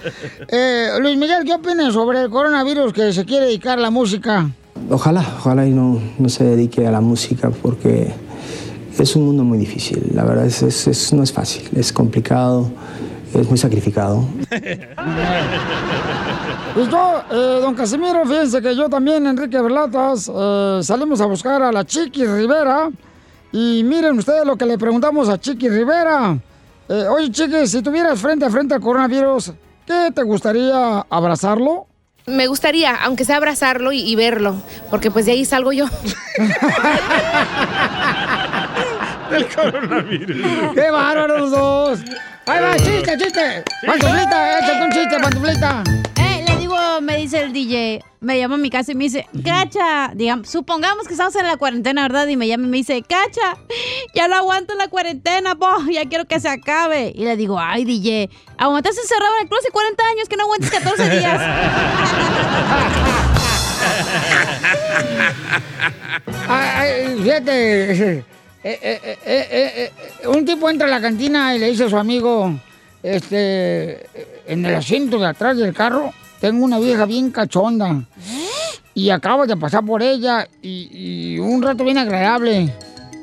[0.52, 4.50] Eh, Luis Miguel, ¿qué opinas sobre el coronavirus que se quiere dedicar a la música?
[4.90, 8.12] Ojalá, ojalá y no, no se dedique a la música porque
[9.00, 10.12] es un mundo muy difícil.
[10.14, 12.70] La verdad es, es- es- no es fácil, es complicado,
[13.34, 14.24] es muy sacrificado.
[16.74, 21.62] Pues yo, eh, don Casimiro, fíjense que yo también, Enrique Berlatas, eh, salimos a buscar
[21.64, 22.90] a la Chiqui Rivera.
[23.52, 26.38] Y miren ustedes lo que le preguntamos a Chiqui Rivera.
[26.88, 29.54] Eh, Oye, Chiqui, si tuvieras frente a frente al coronavirus,
[29.88, 31.88] ¿qué te gustaría abrazarlo?
[32.28, 34.54] Me gustaría, aunque sea abrazarlo y, y verlo,
[34.92, 35.86] porque pues de ahí salgo yo.
[39.32, 40.74] El coronavirus.
[40.74, 42.00] ¡Qué bárbaros los dos!
[42.48, 43.64] ¡Ahí va, chiste, chiste!
[43.86, 45.84] ¡Pantuflita, échate un chiste, pantuflita!
[46.18, 49.28] Eh, le digo, me dice el DJ, me llama a mi casa y me dice,
[49.46, 52.28] Cacha, digamos, supongamos que estamos en la cuarentena, ¿verdad?
[52.28, 53.56] Y me llama y me dice, Cacha,
[54.16, 57.12] ya no aguanto la cuarentena, po, ya quiero que se acabe.
[57.16, 60.72] Y le digo, ay, DJ, aguantas encerrado en el closet 40 años, que no aguantes
[60.72, 61.42] 14 días.
[66.48, 68.26] Ay, ay, fíjate,
[68.62, 69.92] eh, eh, eh, eh,
[70.22, 72.54] eh, un tipo entra a la cantina y le dice a su amigo,
[73.02, 74.06] este,
[74.48, 78.04] en el asiento de atrás del carro, tengo una vieja bien cachonda.
[78.94, 82.74] Y acabo de pasar por ella y, un rato bien agradable.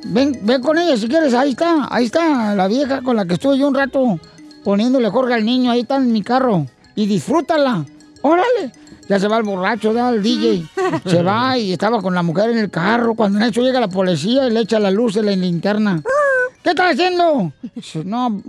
[0.07, 3.35] Ven, ven con ella si quieres, ahí está, ahí está la vieja con la que
[3.35, 4.19] estuve yo un rato
[4.65, 6.67] poniéndole Jorge al niño, ahí está en mi carro.
[6.95, 7.85] Y disfrútala.
[8.23, 8.73] Órale.
[9.09, 10.67] Ya se va el borracho, da el DJ.
[11.07, 13.15] Se va y estaba con la mujer en el carro.
[13.15, 16.03] Cuando en eso llega la policía y le echa la luz de la linterna.
[16.63, 17.53] ¿Qué estás haciendo?
[18.05, 18.43] No,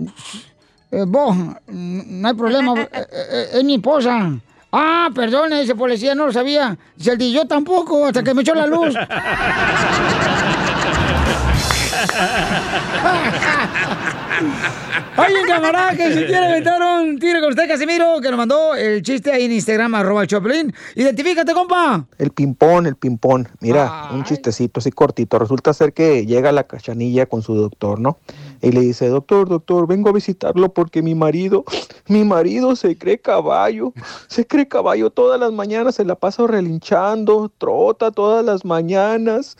[0.90, 1.36] eh, vos,
[1.68, 4.32] no hay problema, eh, eh, es mi esposa.
[4.72, 6.76] Ah, perdone, dice policía, no lo sabía.
[6.96, 8.94] Dice el DJ, yo tampoco, hasta que me echó la luz.
[15.16, 18.74] Hay un camarada que si quiere aventar un tiro con usted, Casimiro, que nos mandó
[18.76, 20.72] el chiste ahí en Instagram, arroba Choplin.
[20.94, 22.04] Identifícate, compa.
[22.18, 23.48] El ping-pong, el ping-pong.
[23.60, 25.38] Mira, un chistecito así cortito.
[25.38, 28.18] Resulta ser que llega la cachanilla con su doctor, ¿no?
[28.62, 31.64] Y le dice, doctor, doctor, vengo a visitarlo porque mi marido,
[32.06, 33.92] mi marido se cree caballo.
[34.28, 39.56] Se cree caballo todas las mañanas, se la pasa relinchando, trota todas las mañanas.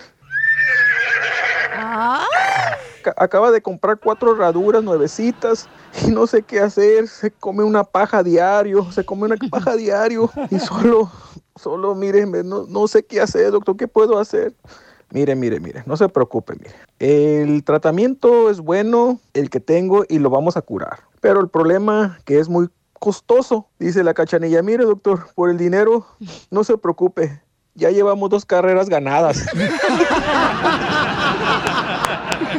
[1.75, 2.25] Ca-
[3.17, 5.69] Acaba de comprar cuatro herraduras nuevecitas
[6.07, 7.09] y no sé qué hacer.
[7.09, 11.11] Se come una paja diario, se come una paja diario y solo,
[11.57, 14.55] solo, mire, me- no, no sé qué hacer, doctor, ¿qué puedo hacer?
[15.11, 16.75] Mire, mire, mire, no se preocupe, mire.
[16.99, 20.99] El tratamiento es bueno, el que tengo, y lo vamos a curar.
[21.23, 24.63] Pero el problema que es muy costoso, dice la cachanilla.
[24.63, 26.05] Mire, doctor, por el dinero,
[26.51, 27.41] no se preocupe.
[27.75, 29.47] Ya llevamos dos carreras ganadas.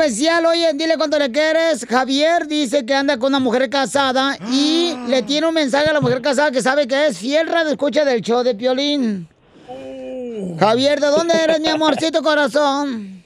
[0.00, 0.46] Especial.
[0.46, 1.86] Oye, dile cuánto le quieres.
[1.86, 6.00] Javier dice que anda con una mujer casada y le tiene un mensaje a la
[6.00, 9.28] mujer casada que sabe que es fiel radio escucha del show de Piolín.
[10.58, 13.22] Javier, ¿de dónde eres, mi amorcito corazón?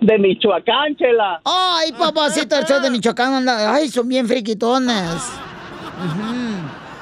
[0.00, 1.40] De Michoacán, chela.
[1.44, 3.74] Ay, papacito, el show de Michoacán anda.
[3.74, 5.22] Ay, son bien friquitones.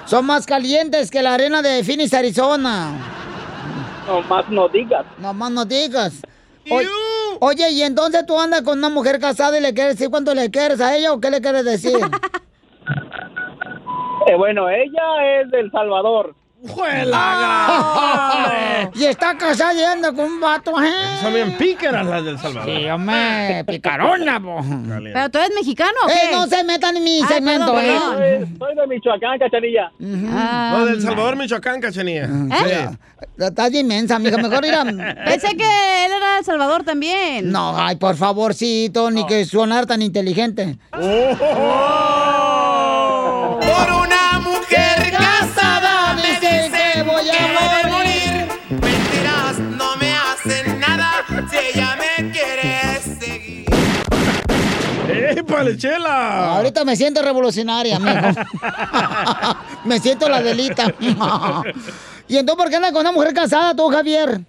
[0.07, 2.93] Son más calientes que la arena de Phoenix, Arizona.
[4.07, 5.05] No más no digas.
[5.19, 6.23] No más no digas.
[6.71, 6.89] Oye,
[7.41, 10.51] oye, y entonces tú andas con una mujer casada y le quieres decir cuánto le
[10.51, 11.99] quieres a ella o qué le quieres decir?
[14.29, 16.35] Eh, bueno, ella es del Salvador.
[17.13, 18.89] Ah.
[18.95, 20.91] y está casada y anda con un vato, ¿eh?
[21.23, 22.71] Son bien pícaras las del Salvador.
[22.77, 24.61] Sí, hombre, picarona, po.
[25.13, 26.37] ¿Pero tú eres mexicano o Eh, qué?
[26.37, 28.47] no se metan en mi Ay, segmento, perdón, ¿eh?
[28.59, 29.91] Soy de Michoacán, cachanilla.
[29.99, 32.25] No, del Salvador, Michoacán, cachanilla.
[32.25, 32.89] ¿Eh?
[33.39, 34.37] Estás inmensa, mija.
[34.37, 34.85] Mejor ir a...
[34.85, 37.51] Pensé que él era de El Salvador también.
[37.51, 40.77] No, ay, por favorcito, ni que sonar tan inteligente.
[40.91, 41.01] Por
[55.57, 56.57] ¡Épale, chela!
[56.57, 58.17] Ahorita me siento revolucionaria, mijo.
[59.85, 60.93] me siento la delita.
[62.29, 64.41] ¿Y entonces por qué andas con una mujer casada tú, Javier?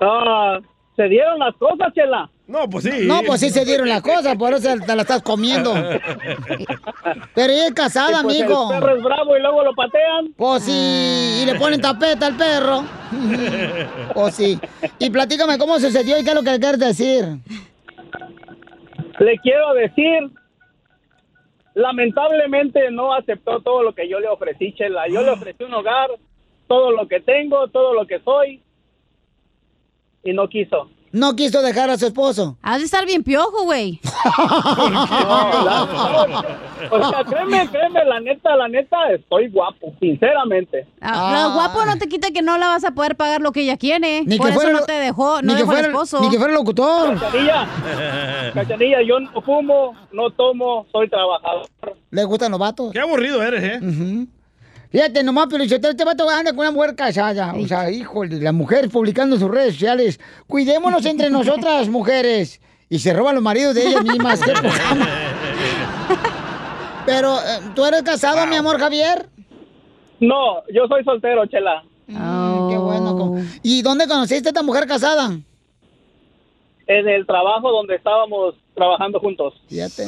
[0.00, 0.58] Ah,
[0.96, 2.28] se dieron las cosas, chela.
[2.48, 3.06] No, pues sí.
[3.06, 5.74] No, pues sí se dieron las cosas, por eso te la estás comiendo.
[7.34, 8.72] Pero ella es casada, Y pues amigo.
[8.72, 10.32] El perro es bravo y luego lo patean.
[10.36, 12.84] Pues sí, y le ponen tapeta al perro.
[14.14, 14.58] Pues sí.
[14.98, 17.38] Y platícame cómo sucedió y qué es lo que le quieres decir.
[19.18, 20.30] Le quiero decir,
[21.74, 25.08] lamentablemente no aceptó todo lo que yo le ofrecí, Chela.
[25.08, 26.10] Yo le ofrecí un hogar,
[26.66, 28.62] todo lo que tengo, todo lo que soy,
[30.24, 30.90] y no quiso.
[31.12, 32.56] No quiso dejar a su esposo.
[32.62, 34.00] Has de estar bien piojo, güey.
[36.90, 40.86] O sea, créeme, créeme, la neta, la neta, estoy guapo, sinceramente.
[41.00, 43.62] Ah, Lo guapo no te quita que no la vas a poder pagar lo que
[43.62, 44.22] ella quiere.
[44.24, 46.20] Ni Por que eso fuera no te dejó, ni no que dejó fuera- el esposo.
[46.20, 47.18] ni que fuera locutor.
[47.18, 47.68] Cachanilla,
[48.54, 51.66] Cachanilla, yo no fumo, no tomo, soy trabajador.
[52.10, 52.92] ¿Le gustan los vatos?
[52.92, 54.26] Qué aburrido eres, ¿eh?
[54.90, 57.54] Fíjate, nomás, pero este vato anda con una mujer casada.
[57.54, 60.20] O sea, híjole, la mujer publicando sus redes sociales.
[60.46, 62.60] Cuidémonos entre nosotras, mujeres.
[62.88, 64.40] Y se roban los maridos de ellas mismas.
[64.40, 64.52] Qué
[67.06, 69.28] Pero, eh, ¿tú eres casado, mi amor, Javier?
[70.20, 71.82] No, yo soy soltero, Chela.
[72.06, 73.36] Mm, Qué bueno.
[73.62, 75.36] ¿Y dónde conociste a esta mujer casada?
[76.86, 79.54] En el trabajo donde estábamos trabajando juntos.
[79.68, 80.04] Fíjate,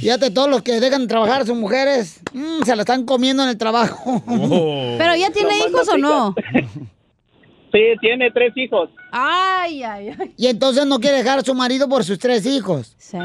[0.00, 3.42] Fíjate, todos los que dejan de trabajar a sus mujeres, mm, se la están comiendo
[3.42, 4.22] en el trabajo.
[4.26, 6.34] ¿Pero ya tiene hijos o no?
[7.74, 8.88] Sí, tiene tres hijos.
[9.10, 10.32] Ay, ay, ay.
[10.36, 12.94] Y entonces no quiere dejar a su marido por sus tres hijos.
[12.98, 13.18] Sí.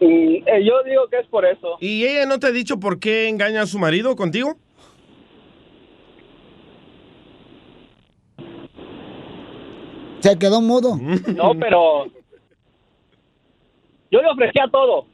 [0.00, 1.76] Y eh, yo digo que es por eso.
[1.80, 4.56] ¿Y ella no te ha dicho por qué engaña a su marido contigo?
[10.18, 10.96] Se quedó mudo.
[10.96, 12.06] No, pero
[14.10, 15.06] yo le ofrecía todo.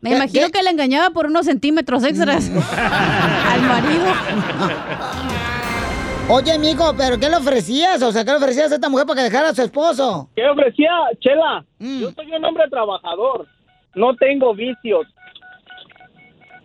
[0.00, 4.04] Me imagino que le engañaba por unos centímetros extras al marido.
[6.28, 8.02] Oye, amigo, ¿pero qué le ofrecías?
[8.02, 10.28] O sea, ¿qué le ofrecías a esta mujer para que dejara a su esposo?
[10.34, 11.64] ¿Qué ofrecía, Chela?
[11.78, 13.46] Yo soy un hombre trabajador.
[13.94, 15.06] No tengo vicios.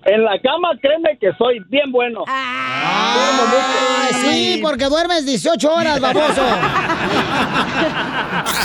[0.03, 2.23] En la cama, créeme que soy bien bueno.
[2.27, 6.41] Ah, sí, porque duermes 18 horas, baboso.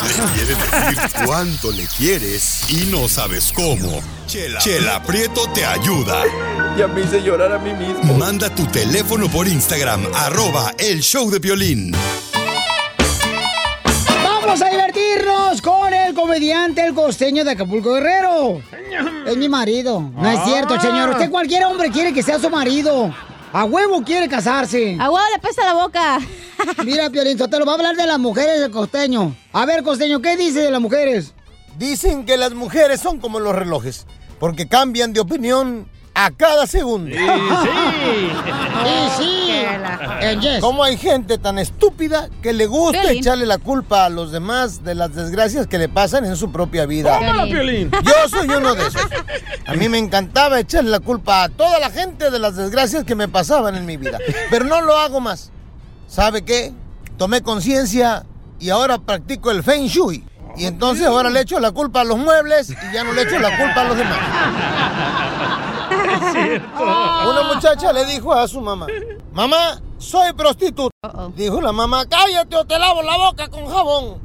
[0.07, 4.01] Le quieres decir cuánto le quieres y no sabes cómo.
[4.27, 6.23] Chela, Chela Prieto te ayuda.
[6.79, 8.15] Ya me hice llorar a mí mismo.
[8.15, 11.93] Manda tu teléfono por Instagram, arroba el show de violín.
[14.47, 18.63] Vamos a divertirnos con el comediante, el costeño de Acapulco Guerrero.
[19.27, 20.01] Es mi marido.
[20.01, 21.11] No es cierto, señor.
[21.11, 23.13] Usted cualquier hombre quiere que sea su marido.
[23.53, 24.97] A huevo quiere casarse.
[25.01, 26.21] A huevo le pesa la boca.
[26.85, 29.35] Mira, Piolín, te lo va a hablar de las mujeres del costeño.
[29.53, 31.35] A ver, costeño, ¿qué dice de las mujeres?
[31.77, 34.07] Dicen que las mujeres son como los relojes,
[34.39, 37.15] porque cambian de opinión a cada segundo.
[37.15, 37.23] Sí,
[39.19, 39.43] sí.
[40.21, 40.61] Eh, yes.
[40.61, 43.19] ¿Cómo hay gente tan estúpida que le gusta Piolín.
[43.19, 46.87] echarle la culpa a los demás de las desgracias que le pasan en su propia
[46.87, 47.19] vida?
[47.45, 47.91] Piolín.
[47.91, 49.03] Yo soy uno de esos.
[49.67, 53.15] A mí me encantaba echarle la culpa a toda la gente de las desgracias que
[53.15, 54.19] me pasaban en mi vida,
[54.51, 55.51] pero no lo hago más.
[56.07, 56.73] ¿Sabe qué?
[57.19, 58.25] Tomé conciencia
[58.59, 60.25] y ahora practico el Feng Shui.
[60.57, 63.39] Y entonces ahora le echo la culpa a los muebles y ya no le echo
[63.39, 64.19] la culpa a los demás.
[66.79, 68.87] Una muchacha le dijo a su mamá,
[69.33, 70.95] mamá, soy prostituta.
[71.35, 74.19] Dijo la mamá, cállate o te lavo la boca con jabón.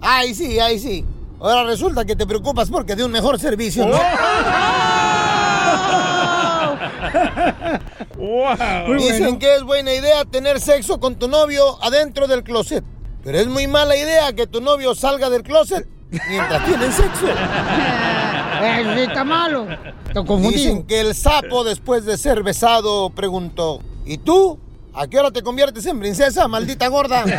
[0.00, 1.04] Ay, sí, ay, sí.
[1.40, 3.96] Ahora resulta que te preocupas porque de un mejor servicio, ¿no?
[8.98, 12.84] Dicen que es buena idea tener sexo con tu novio adentro del closet.
[13.22, 15.86] Pero es muy mala idea que tu novio salga del closet
[16.28, 17.26] mientras tienen sexo.
[18.62, 19.66] Eh, está malo.
[20.06, 20.56] Te confundí.
[20.56, 24.58] Dicen que el sapo después de ser besado preguntó, ¿y tú?
[24.94, 27.22] ¿A qué hora te conviertes en princesa, maldita gorda?
[27.22, 27.34] Toma,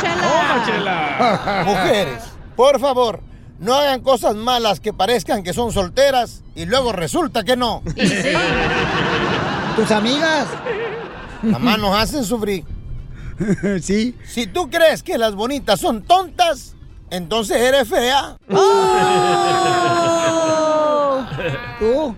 [0.66, 1.62] chela.
[1.66, 2.22] Mujeres,
[2.56, 3.20] por favor,
[3.58, 7.82] no hagan cosas malas que parezcan que son solteras y luego resulta que no.
[9.76, 10.46] ¿Tus amigas?
[11.42, 12.64] Mamá nos hacen sufrir.
[13.82, 14.16] Sí.
[14.26, 16.74] Si tú crees que las bonitas son tontas,
[17.10, 18.36] entonces eres fea.
[21.78, 22.14] ¿Tú?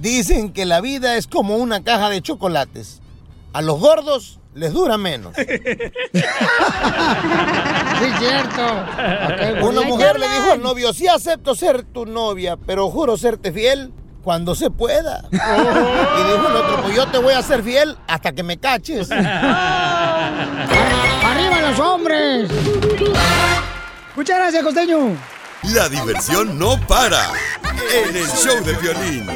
[0.00, 3.00] Dicen que la vida es como una caja de chocolates.
[3.52, 5.34] A los gordos les dura menos.
[5.36, 5.44] Sí,
[8.18, 8.62] cierto.
[9.66, 13.92] Una mujer le dijo al novio, sí acepto ser tu novia, pero juro serte fiel
[14.22, 15.24] cuando se pueda.
[15.32, 19.10] Y dijo el otro, pues yo te voy a ser fiel hasta que me caches.
[19.10, 19.48] ¡Arriba
[21.68, 22.50] los hombres!
[24.16, 25.16] Muchas gracias, costeño.
[25.74, 27.30] La diversión no para.
[27.92, 29.26] En el show de violín.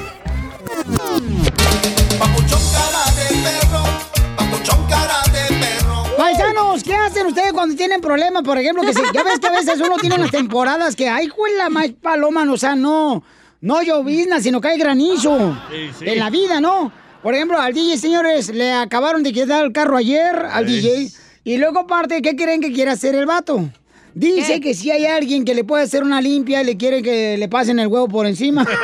[6.16, 8.42] Paisanos, ¿qué hacen ustedes cuando tienen problemas?
[8.42, 11.28] Por ejemplo, que si, ya ves que a veces uno tiene unas temporadas que, ay,
[11.58, 13.22] la más paloma, o sea, no,
[13.60, 16.04] no llovizna, sino que hay granizo Sí, sí.
[16.08, 16.92] en la vida, ¿no?
[17.22, 20.66] Por ejemplo, al DJ, señores, le acabaron de quitar el carro ayer al.
[20.66, 21.10] DJ.
[21.44, 23.68] Y luego, aparte, ¿qué creen que quiere hacer el vato?
[24.14, 27.38] Dice que si hay alguien que le puede hacer una limpia y le quiere que
[27.38, 28.66] le pasen el huevo por encima.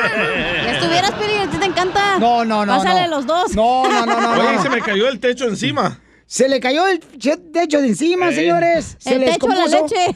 [0.65, 2.19] Ya estuvieras, Peli, a ti te encanta.
[2.19, 2.77] No, no, no.
[2.77, 3.15] Pásale no.
[3.17, 3.55] los dos.
[3.55, 4.31] No, no, no, no.
[4.41, 4.61] Oye, no.
[4.63, 5.99] se me cayó el techo encima.
[6.25, 8.95] Se le cayó el techo de encima, señores.
[8.99, 9.95] Se El le techo, la descompuso.
[9.95, 10.15] leche.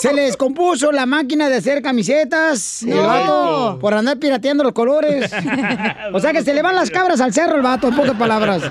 [0.00, 2.82] Se le descompuso la máquina de hacer camisetas.
[2.86, 3.00] No.
[3.00, 5.30] El vato, por andar pirateando los colores.
[6.12, 8.62] o sea que se le van las cabras al cerro el vato, en pocas palabras.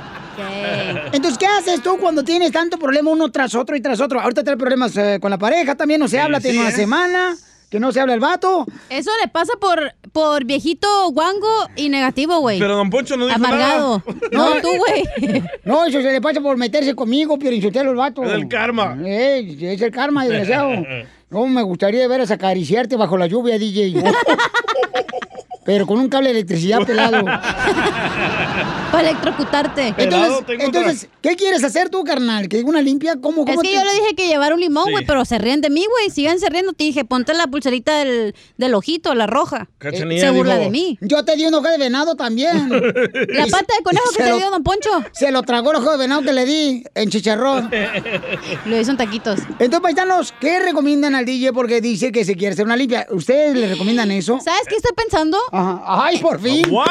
[1.11, 4.19] Entonces, ¿qué haces tú cuando tienes tanto problema uno tras otro y tras otro?
[4.21, 6.73] Ahorita trae problemas eh, con la pareja, también no se habla, tiene sí, una ¿eh?
[6.73, 7.37] semana
[7.69, 8.65] que no se habla el vato.
[8.89, 12.59] Eso le pasa por, por viejito guango y negativo, güey.
[12.59, 14.03] Pero don Poncho no dijo Amargado.
[14.05, 14.19] nada.
[14.31, 15.41] No, tú, güey.
[15.63, 18.23] No, eso se le pasa por meterse conmigo, pero insultarlo el vato.
[18.25, 18.97] Es el karma.
[19.05, 20.71] Eh, es el karma, desgraciado.
[21.31, 24.03] No, me gustaría ver a acariciarte bajo la lluvia, DJ.
[25.63, 27.23] Pero con un cable de electricidad pelado.
[28.91, 29.93] Para electrocutarte.
[29.97, 32.49] Entonces, entonces, ¿qué quieres hacer tú, carnal?
[32.49, 33.15] ¿Que una limpia?
[33.21, 34.91] ¿Cómo, Es cómo que te- yo le dije que llevar un limón, Sí.
[34.91, 36.09] güey, pero se ríen de mí, güey.
[36.09, 36.73] Síganse riendo.
[36.73, 39.69] Te dije, ponte la pulserita del, del ojito, la roja.
[39.77, 40.97] Cachanilla se burla dijo, de mí.
[41.01, 42.69] Yo te di un ojo de venado también.
[43.29, 44.89] La pata de conejo que se te lo- dio Don Poncho.
[45.13, 47.69] Se lo tragó el ojo de venado que le di en chicharrón.
[48.65, 49.39] Lo hizo en taquitos.
[49.59, 51.53] Entonces, paisanos, ¿qué recomiendan al DJ?
[51.53, 53.07] Porque dice que se quiere hacer una limpia.
[53.11, 54.39] ¿Ustedes le recomiendan eso?
[54.43, 55.37] ¿Sabes qué estoy pensando?
[55.51, 55.81] Ajá.
[56.05, 56.63] ¡Ay, por fin!
[56.69, 56.81] ¡Wow!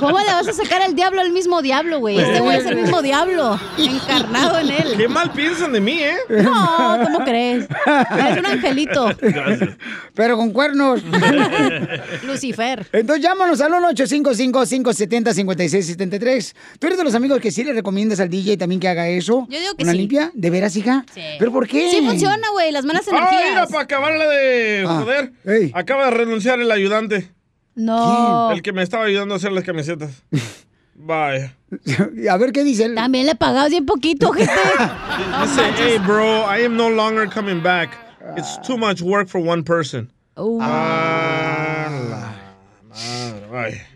[0.01, 2.19] ¿Cómo le vas a sacar al diablo al mismo diablo, güey?
[2.19, 4.95] Este güey es el mismo diablo, encarnado en él.
[4.97, 6.17] Qué mal piensan de mí, ¿eh?
[6.29, 7.67] No, ¿cómo crees?
[8.19, 9.11] Eres un angelito.
[10.15, 11.03] Pero con cuernos.
[12.27, 12.87] Lucifer.
[12.93, 16.55] Entonces llámanos al 1-855-570-5673.
[16.79, 19.47] ¿Tú eres de los amigos que sí le recomiendas al DJ también que haga eso?
[19.51, 19.99] Yo digo que ¿Una sí.
[19.99, 20.31] limpia?
[20.35, 21.05] ¿De veras, hija?
[21.15, 21.21] Sí.
[21.39, 21.91] ¿Pero por qué?
[21.91, 23.69] Sí funciona, güey, las malas Ah, mira, energías.
[23.71, 25.33] para acabarla de Ah, joder.
[25.75, 27.31] Acaba de renunciar el ayudante.
[27.75, 28.51] No.
[28.53, 30.11] El que me estaba ayudando a hacer las camisetas.
[31.01, 31.55] Vaya.
[32.29, 32.97] A ver qué dice él.
[32.97, 34.51] También le pagabas bien poquito, gente.
[34.53, 37.91] Dice, hey, bro, I am no longer coming back.
[38.37, 40.11] It's too much work for one person.
[40.37, 40.59] Uh.
[40.61, 42.35] Ah, la
[42.89, 43.87] madre, vaya.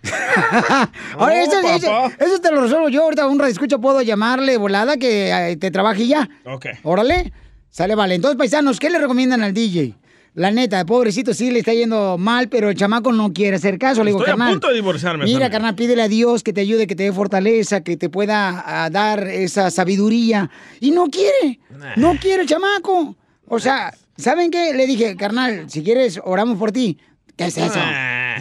[1.19, 3.05] Ahora, No, eso, eso- eso te lo resuelvo yo.
[3.05, 6.29] Ahorita un escucha puedo llamarle volada que eh, te trabaje ya.
[6.45, 6.67] Ok.
[6.83, 7.33] Órale.
[7.71, 8.15] Sale, vale.
[8.17, 9.95] Entonces, paisanos, ¿qué le recomiendan al DJ?
[10.35, 14.03] La neta, pobrecito, sí le está yendo mal, pero el chamaco no quiere hacer caso.
[14.03, 14.53] Le digo, Estoy a carnal.
[14.55, 15.25] punto de divorciarme.
[15.25, 15.53] Mira, también.
[15.53, 18.89] carnal, pídele a Dios que te ayude, que te dé fortaleza, que te pueda ah,
[18.91, 20.51] dar esa sabiduría.
[20.81, 21.61] Y no quiere.
[21.97, 23.15] No quiere el chamaco.
[23.47, 24.75] O sea, ¿saben qué?
[24.75, 26.99] Le dije, carnal, si quieres, oramos por ti.
[27.37, 27.79] ¿Qué es eso?
[27.79, 28.37] Ah.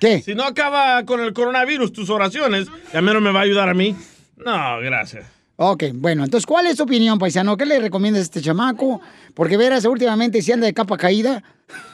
[0.00, 0.22] ¿Qué?
[0.22, 3.74] Si no acaba con el coronavirus tus oraciones, ya menos me va a ayudar a
[3.74, 3.94] mí.
[4.36, 5.26] No, gracias.
[5.62, 7.54] Ok, bueno, entonces, ¿cuál es tu opinión, paisano?
[7.54, 9.02] ¿Qué le recomiendas a este chamaco?
[9.34, 11.42] Porque verás, últimamente si anda de capa caída.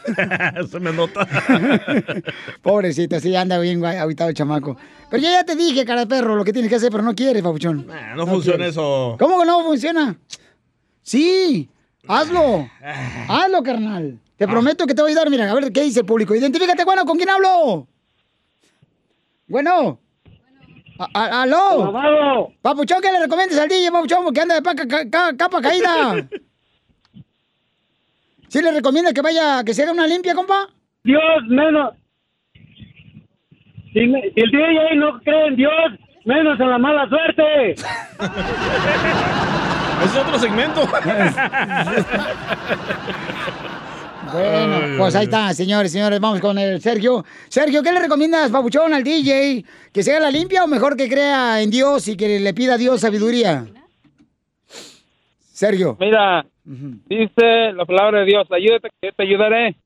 [0.71, 1.27] Se me nota.
[2.63, 4.77] Pobrecito, sí, anda bien aguitado el chamaco.
[5.11, 7.17] Pero yo ya te dije, cara de perro, lo que tienes que hacer, pero no
[7.17, 7.89] quieres, papuchón.
[7.91, 8.75] Ah, no funciona quieres.
[8.75, 9.17] eso.
[9.19, 10.17] ¿Cómo que no funciona?
[11.03, 11.69] Sí,
[12.09, 12.69] hazlo.
[12.83, 13.27] Ah.
[13.45, 14.19] Hazlo, carnal.
[14.37, 15.31] Te prometo que te voy a ayudar.
[15.31, 16.35] Mira, a ver qué dice el público.
[16.35, 17.87] Identifícate, bueno, ¿con quién hablo?
[19.49, 19.99] Bueno.
[20.99, 21.93] A- ¿Aló?
[22.63, 24.33] Papuchón, ¿qué le recomiendas al DJ, Papuchón?
[24.33, 26.27] Que anda de paca- ca- ca- capa caída.
[28.49, 30.69] ¿Sí le recomienda que vaya, que se haga una limpia, compa?
[31.05, 31.95] Dios, menos.
[33.93, 35.73] Si, me- si el DJ no cree en Dios,
[36.25, 37.75] menos en la mala suerte.
[40.07, 40.89] Es otro segmento.
[44.33, 46.19] Bueno, pues ahí está, señores, señores.
[46.19, 47.25] Vamos con el Sergio.
[47.49, 49.65] Sergio, ¿qué le recomiendas, Papuchón, al DJ?
[49.93, 52.75] ¿Que se haga la limpia o mejor que crea en Dios y que le pida
[52.75, 53.67] a Dios sabiduría?
[55.39, 55.97] Sergio.
[56.01, 59.77] Mira, dice la palabra de Dios, ayúdate que yo te ayudaré.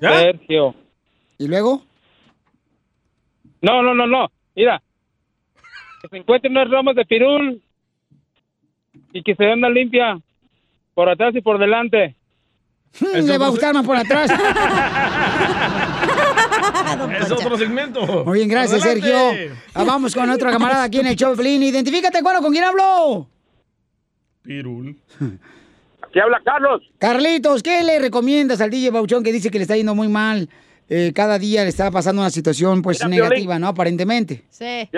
[0.00, 0.74] Sergio.
[1.36, 1.82] ¿Y luego?
[3.60, 4.30] No, no, no, no.
[4.54, 4.80] Mira,
[6.08, 7.62] que se encuentren unas ramas de pirul
[9.12, 10.18] y que se den una limpia
[10.94, 12.16] por atrás y por delante.
[13.00, 14.30] Le va a gustar más por atrás.
[17.20, 18.24] Es otro segmento.
[18.24, 19.08] Muy bien, gracias, Adelante.
[19.08, 19.56] Sergio.
[19.74, 21.62] Ah, vamos con otro camarada aquí en el show, Piolín.
[21.62, 23.28] Identifícate, bueno, ¿con quién hablo?
[24.42, 24.96] Pirul.
[26.12, 26.82] ¿Qué habla Carlos?
[26.98, 30.48] Carlitos, ¿qué le recomiendas al DJ Bauchón que dice que le está yendo muy mal?
[30.88, 33.28] Eh, cada día le está pasando una situación pues Mira, Piolín.
[33.28, 33.68] negativa, ¿no?
[33.68, 34.44] Aparentemente.
[34.48, 34.88] Sí.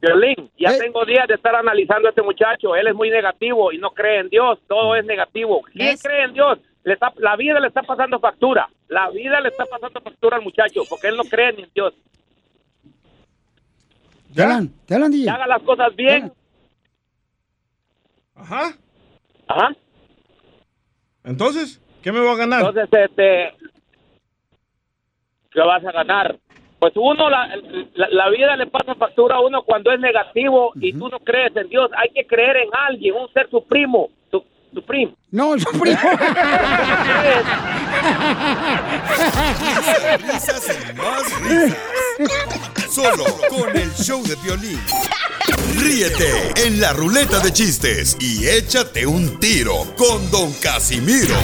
[0.00, 0.78] Violín, ya Eh.
[0.78, 2.74] tengo días de estar analizando a este muchacho.
[2.74, 4.58] Él es muy negativo y no cree en Dios.
[4.66, 5.60] Todo es negativo.
[5.72, 6.58] ¿Quién cree en Dios?
[6.84, 8.68] Le está- la vida le está pasando factura.
[8.88, 11.94] La vida le está pasando factura al muchacho porque él no cree ni en Dios.
[14.34, 15.24] ¿Te hablan, DJ?
[15.24, 16.32] Que haga las cosas bien.
[18.34, 18.72] Ajá.
[19.48, 19.68] Ajá.
[21.24, 22.60] Entonces, ¿qué me voy a ganar?
[22.64, 23.54] Entonces, este,
[25.50, 26.38] ¿qué vas a ganar?
[26.80, 27.46] Pues uno, la,
[27.94, 31.54] la, la vida le pasa factura a uno cuando es negativo y tú no crees
[31.54, 31.90] en Dios.
[31.96, 34.08] Hay que creer en alguien, un ser supremo.
[34.30, 35.12] Su, supremo.
[35.30, 35.98] No, su primo.
[40.20, 42.94] Risas y más risas.
[42.94, 44.80] Solo con el show de violín.
[45.76, 51.34] Ríete en la ruleta de chistes y échate un tiro con Don Casimiro.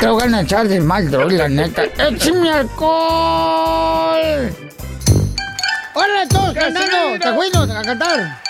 [0.00, 1.84] Te voy a echar de mal, droga, la neta.
[1.84, 4.50] ¡Échame alcohol!
[5.94, 7.18] ¡Órale, todos cantando!
[7.20, 8.40] ¡Te acuerdo a cantar!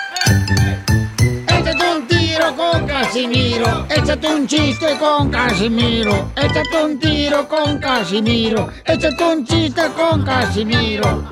[1.49, 3.87] Échate un tiro con Casimiro.
[3.91, 6.31] Échate un chiste con Casimiro.
[6.37, 8.71] Échate un tiro con Casimiro.
[8.85, 11.29] Échate un chiste con Casimiro.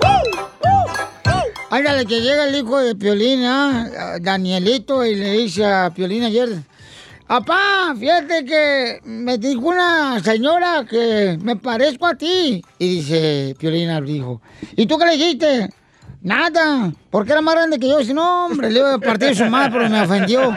[1.70, 4.18] Ándale, que llega el hijo de Piolín, ¿ah?
[4.20, 6.48] Danielito, y le dice a Piolín ayer,
[7.28, 12.62] Apá, fíjate que me dijo una señora que me parezco a ti.
[12.78, 14.40] Y dice, Piolín le dijo,
[14.76, 15.70] ¿y tú qué le dijiste?
[16.22, 18.02] Nada, porque era más grande que yo.
[18.04, 20.56] Si no, hombre, le iba a partir su madre, pero me ofendió.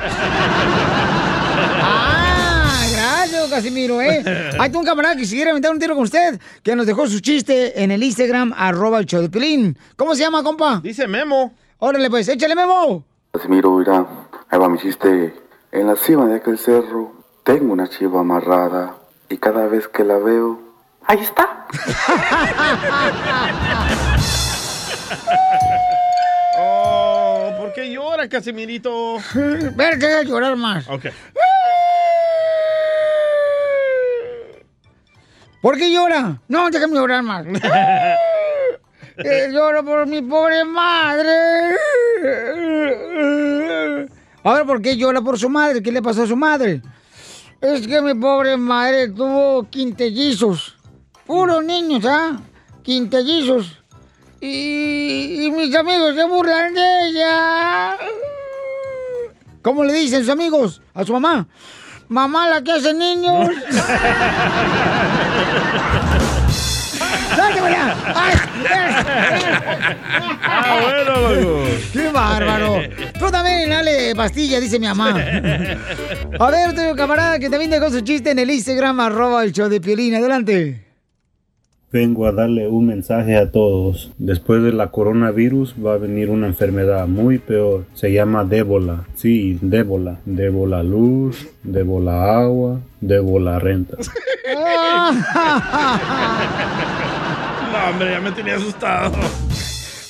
[3.50, 4.24] Gracias, Casimiro, ¿eh?
[4.60, 7.20] Hay un camarada que si quiere aventar un tiro con usted, que nos dejó su
[7.20, 9.76] chiste en el Instagram, arroba el show de.
[9.96, 10.80] ¿Cómo se llama, compa?
[10.84, 11.54] Dice Memo.
[11.80, 13.04] Órale, pues, échale, Memo.
[13.32, 14.06] Casimiro, mira,
[14.50, 15.34] ahí va mi chiste.
[15.72, 17.12] En la cima de aquel cerro
[17.44, 18.98] tengo una chiva amarrada
[19.30, 20.60] y cada vez que la veo,
[21.06, 21.66] ahí está.
[26.62, 29.18] Oh, ¿por qué llora, Casimirito?
[29.34, 30.90] Ver, que llorar más.
[30.90, 31.06] Ok.
[35.62, 36.42] ¿Por qué llora?
[36.48, 37.46] No, déjame llorar más.
[39.22, 41.76] Eh, lloro por mi pobre madre.
[44.46, 45.84] Ahora, ¿por qué llora por su madre?
[45.84, 46.82] ¿Qué le pasó a su madre?
[47.60, 50.78] Es que mi pobre madre tuvo quintellizos.
[51.26, 52.40] Puros niños, ¿ah?
[52.82, 53.84] Quintellizos.
[54.40, 57.98] Y, y mis amigos se burlan de ella.
[59.62, 61.46] ¿Cómo le dicen sus amigos a su mamá?
[62.10, 63.50] Mamá, la que hace niños.
[68.16, 68.34] ¡Ay!
[70.44, 71.64] Ah, bueno, loco.
[71.94, 72.82] ¡Qué bárbaro!
[73.20, 75.10] Tú también dale pastilla, dice mi mamá.
[75.12, 79.70] A ver, otro camarada que también dejó su chiste en el Instagram, arroba el show
[79.70, 80.16] de Piolín.
[80.16, 80.89] Adelante.
[81.92, 84.12] Vengo a darle un mensaje a todos.
[84.20, 87.86] Después de la coronavirus va a venir una enfermedad muy peor.
[87.96, 89.06] Se llama débola.
[89.16, 90.20] Sí, débola.
[90.26, 93.98] Débola luz, débola agua, débola renta.
[97.72, 99.16] No, hombre, ya me tenía asustado.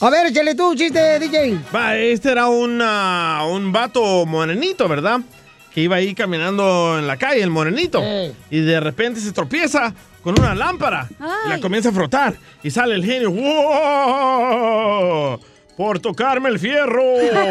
[0.02, 1.60] A ver, échale tú un chiste, DJ.
[1.76, 5.20] Va, este era una- un vato morenito, ¿verdad?
[5.74, 8.02] Que iba ahí caminando en la calle, el morenito.
[8.50, 9.94] Y de repente se tropieza
[10.24, 11.08] con una lámpara.
[11.46, 12.36] Y la comienza a frotar.
[12.64, 13.32] Y sale el genio.
[13.32, 14.60] ¡Wow!
[15.76, 17.04] Por tocarme el fierro.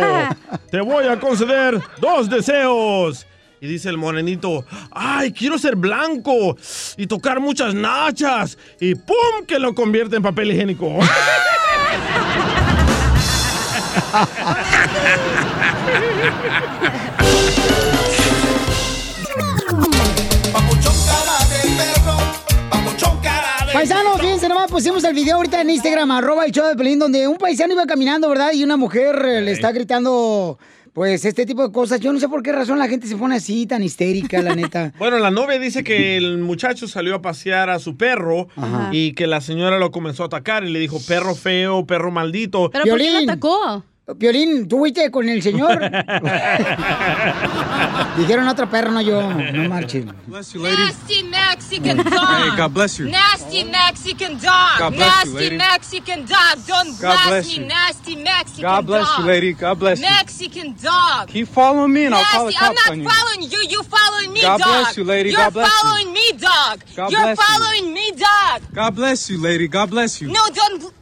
[0.71, 3.27] Te voy a conceder dos deseos.
[3.61, 6.57] Y dice el morenito, ay, quiero ser blanco
[6.97, 8.57] y tocar muchas nachas.
[8.81, 9.45] Y ¡pum!
[9.47, 10.99] que lo convierte en papel higiénico.
[23.73, 27.29] Paisanos, fíjense nomás, pusimos el video ahorita en Instagram, arroba el show de Pelín, donde
[27.29, 28.53] un paisano iba caminando, ¿verdad?
[28.55, 30.59] Y una mujer eh, le está gritando,
[30.95, 32.01] pues, este tipo de cosas.
[32.01, 34.93] Yo no sé por qué razón la gente se pone así, tan histérica, la neta.
[34.99, 38.89] Bueno, la novia dice que el muchacho salió a pasear a su perro Ajá.
[38.93, 42.71] y que la señora lo comenzó a atacar y le dijo perro feo, perro maldito.
[42.71, 43.85] ¿Pero por qué lo atacó?
[44.17, 45.79] Piolín, ¿tú fuiste con el señor?
[48.17, 49.21] Dijeron otro perro, no yo.
[49.21, 50.11] No marchen.
[50.55, 50.77] You, lady.
[50.83, 52.07] Nasty Mexican dog.
[52.09, 53.11] Hey, God bless you.
[53.11, 54.79] Nasty Mexican dog.
[54.79, 55.57] God bless you, nasty lady.
[55.59, 56.67] Mexican dog.
[56.67, 57.67] Don't God blast bless me, you.
[57.69, 59.19] nasty Mexican God bless dog.
[59.19, 59.53] you, lady.
[59.53, 60.07] God bless you.
[60.09, 61.29] Mexican dog.
[61.29, 62.65] Keep following me and I'll call the Nasty.
[62.65, 63.09] I'm cops not on you.
[63.11, 63.59] following you.
[63.69, 64.69] You following me, God dog.
[64.69, 65.29] bless you, lady.
[65.31, 65.79] You're God bless you.
[65.83, 66.81] following me, dog.
[66.97, 67.45] God You're bless you.
[67.45, 68.63] following me, dog.
[68.73, 69.69] God bless you, lady.
[69.69, 70.29] God bless you.
[70.29, 70.93] No, don't.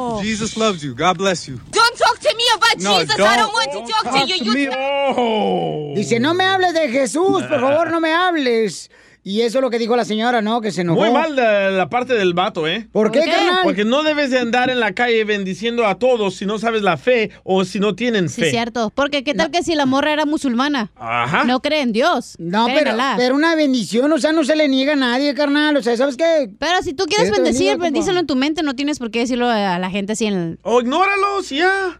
[0.00, 0.22] Oh.
[0.22, 0.94] Jesus loves you.
[0.94, 1.60] God bless you.
[1.70, 3.14] Don't talk to me about No, Jesus.
[3.14, 4.38] I don't- don't want to don't talk, to talk you.
[4.38, 5.94] to you me.
[5.94, 8.88] Dice, no me hables de Jesús, por favor, no me hables.
[9.26, 10.60] Y eso es lo que dijo la señora, ¿no?
[10.60, 11.00] Que se enojó.
[11.00, 12.86] Muy mal de la parte del vato, ¿eh?
[12.92, 13.60] ¿Por qué, carnal?
[13.64, 16.98] Porque no debes de andar en la calle bendiciendo a todos si no sabes la
[16.98, 18.50] fe o si no tienen Sí, fe.
[18.50, 18.92] cierto.
[18.94, 20.92] Porque qué tal que si la morra era musulmana.
[20.96, 21.44] Ajá.
[21.44, 22.34] No cree en Dios.
[22.38, 25.74] No, pero, pero una bendición, o sea, no se le niega a nadie, carnal.
[25.78, 26.50] O sea, ¿sabes qué?
[26.58, 29.48] Pero si tú quieres bendecir, bendiga, bendícelo en tu mente, no tienes por qué decirlo
[29.48, 30.58] a la gente así en el...
[30.62, 31.98] O ignóralos ya.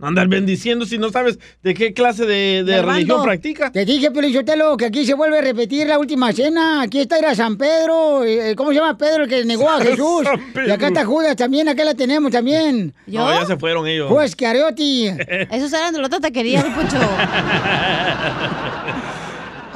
[0.00, 3.70] Andar bendiciendo si no sabes de qué clase de, religión practica.
[3.70, 6.82] Te dije, Pelichotelo, que aquí se vuelve a repetir la última cena.
[6.82, 8.24] Aquí está era San Pedro.
[8.24, 10.26] eh, ¿Cómo se llama Pedro el que negó a Jesús?
[10.66, 12.92] Y acá está Judas también, acá la tenemos también.
[13.06, 14.08] No, ya se fueron ellos.
[14.10, 15.08] Pues que Areoti.
[15.50, 16.98] Esos eran de la otra taquería, Poncho.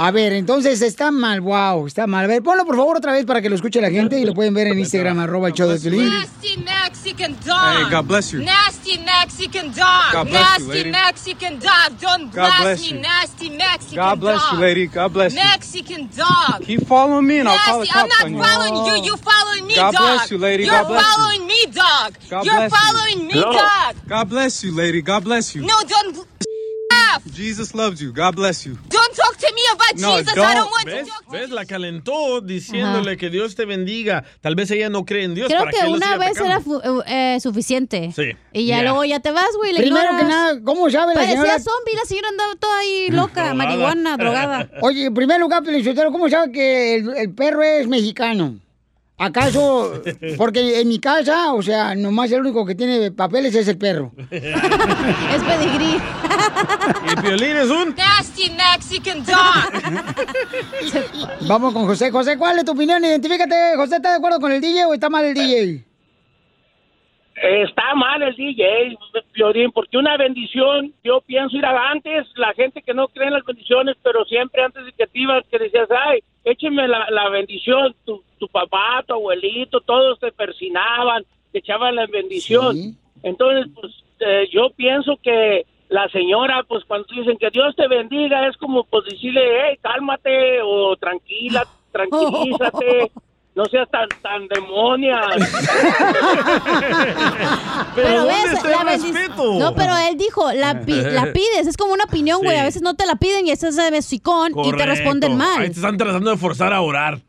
[0.00, 2.24] A ver, entonces está mal, wow, está mal.
[2.24, 4.32] A ver, ponlo por favor otra vez para que lo escuche la gente y lo
[4.32, 6.08] pueden ver en Instagram, arroba el show de Piolín.
[7.18, 7.84] Nasty Mexican dog.
[7.84, 8.42] Hey, God bless you.
[8.42, 10.12] Nasty Mexican dog.
[10.12, 10.90] God bless you, nasty lady.
[10.90, 11.98] Mexican dog.
[12.00, 13.02] Don't blast bless me, you.
[13.02, 13.96] nasty Mexican dog.
[13.96, 14.52] God bless dog.
[14.52, 14.86] you, lady.
[14.86, 15.40] God bless you.
[15.40, 16.62] Mexican dog.
[16.62, 17.98] Keep following me and I'll call the Nasty.
[17.98, 18.42] I'm not on you.
[18.42, 19.10] following you.
[19.10, 20.00] You following me, God dog.
[20.00, 20.64] bless you, lady.
[20.64, 21.22] You're God bless you.
[21.22, 22.14] following me, dog.
[22.30, 22.78] God You're bless you.
[22.78, 23.96] following me, dog.
[24.06, 25.02] God bless you, lady.
[25.02, 25.62] God bless you.
[25.62, 26.26] No, don't.
[27.32, 28.12] Jesus loves you.
[28.12, 28.76] God bless you.
[28.88, 30.32] Don't talk to me about No, Jesus.
[30.32, 30.70] I don't.
[30.70, 31.08] want to ¿Ves?
[31.08, 31.30] talk.
[31.30, 31.50] ¿Ves?
[31.50, 34.24] La calentó diciéndole que Dios te bendiga.
[34.40, 35.48] Tal vez ella no cree en Dios.
[35.48, 36.46] Creo para que una vez atacando.
[36.46, 38.12] era fu- eh, suficiente.
[38.14, 38.32] Sí.
[38.52, 38.82] Y ya Ya.
[38.84, 39.74] luego ya te vas, güey.
[39.74, 40.20] Primero ignoras.
[40.22, 41.58] que nada, ¿cómo sabe la Parecía señora?
[41.60, 44.70] zombie, la señora andaba toda ahí loca, marihuana, drogada.
[44.82, 45.62] Oye, en primer lugar,
[46.12, 48.58] ¿cómo sabe que el, el perro es mexicano?
[49.18, 50.00] ¿Acaso?
[50.36, 54.12] Porque en mi casa, o sea, nomás el único que tiene papeles es el perro.
[54.30, 55.98] es pedigrí.
[57.12, 57.96] Y Piolín es un...
[57.96, 59.72] Nasty Mexican dog.
[61.48, 62.12] Vamos con José.
[62.12, 63.04] José, ¿cuál es tu opinión?
[63.04, 63.74] Identifícate.
[63.76, 65.87] José, ¿está de acuerdo con el DJ o está mal el DJ?
[67.42, 68.96] Está mal el DJ,
[69.32, 73.34] Piolín, porque una bendición, yo pienso ir a antes, la gente que no cree en
[73.34, 77.28] las bendiciones, pero siempre antes de que te ibas, que decías, ay, écheme la, la
[77.28, 82.96] bendición, tu, tu papá, tu abuelito, todos te persinaban, te echaban la bendición.
[83.22, 88.46] Entonces, pues eh, yo pienso que la señora, pues cuando dicen que Dios te bendiga,
[88.46, 93.10] es como pues decirle, hey, cálmate o tranquila, tranquilízate.
[93.58, 95.18] No seas tan, tan demonia.
[97.96, 99.58] Pero, ves, la bendición.
[99.58, 102.54] No, pero él dijo, la, pi- la pides, es como una opinión, güey.
[102.56, 102.60] Sí.
[102.60, 105.60] A veces no te la piden y estás de besicón y te responden mal.
[105.60, 107.20] Ahí te están tratando de forzar a orar.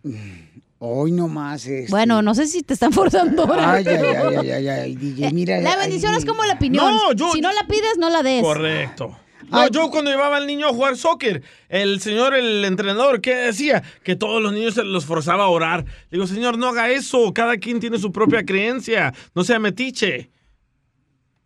[0.77, 1.89] Hoy nomás es.
[1.89, 3.43] Bueno, no sé si te están forzando.
[3.45, 3.73] ahora.
[3.73, 5.59] Ay, ay, ay, ay, ay, ay, DJ, mira.
[5.61, 6.93] La ay, bendición es como la opinión.
[6.93, 8.43] No, yo- si no la pides, no la des.
[8.43, 9.17] Correcto.
[9.49, 13.83] No, yo cuando llevaba al niño a jugar soccer, el señor, el entrenador, ¿qué decía?
[14.03, 15.85] Que todos los niños se los forzaba a orar.
[16.11, 17.33] Digo, señor, no haga eso.
[17.33, 19.13] Cada quien tiene su propia creencia.
[19.33, 20.29] No sea metiche.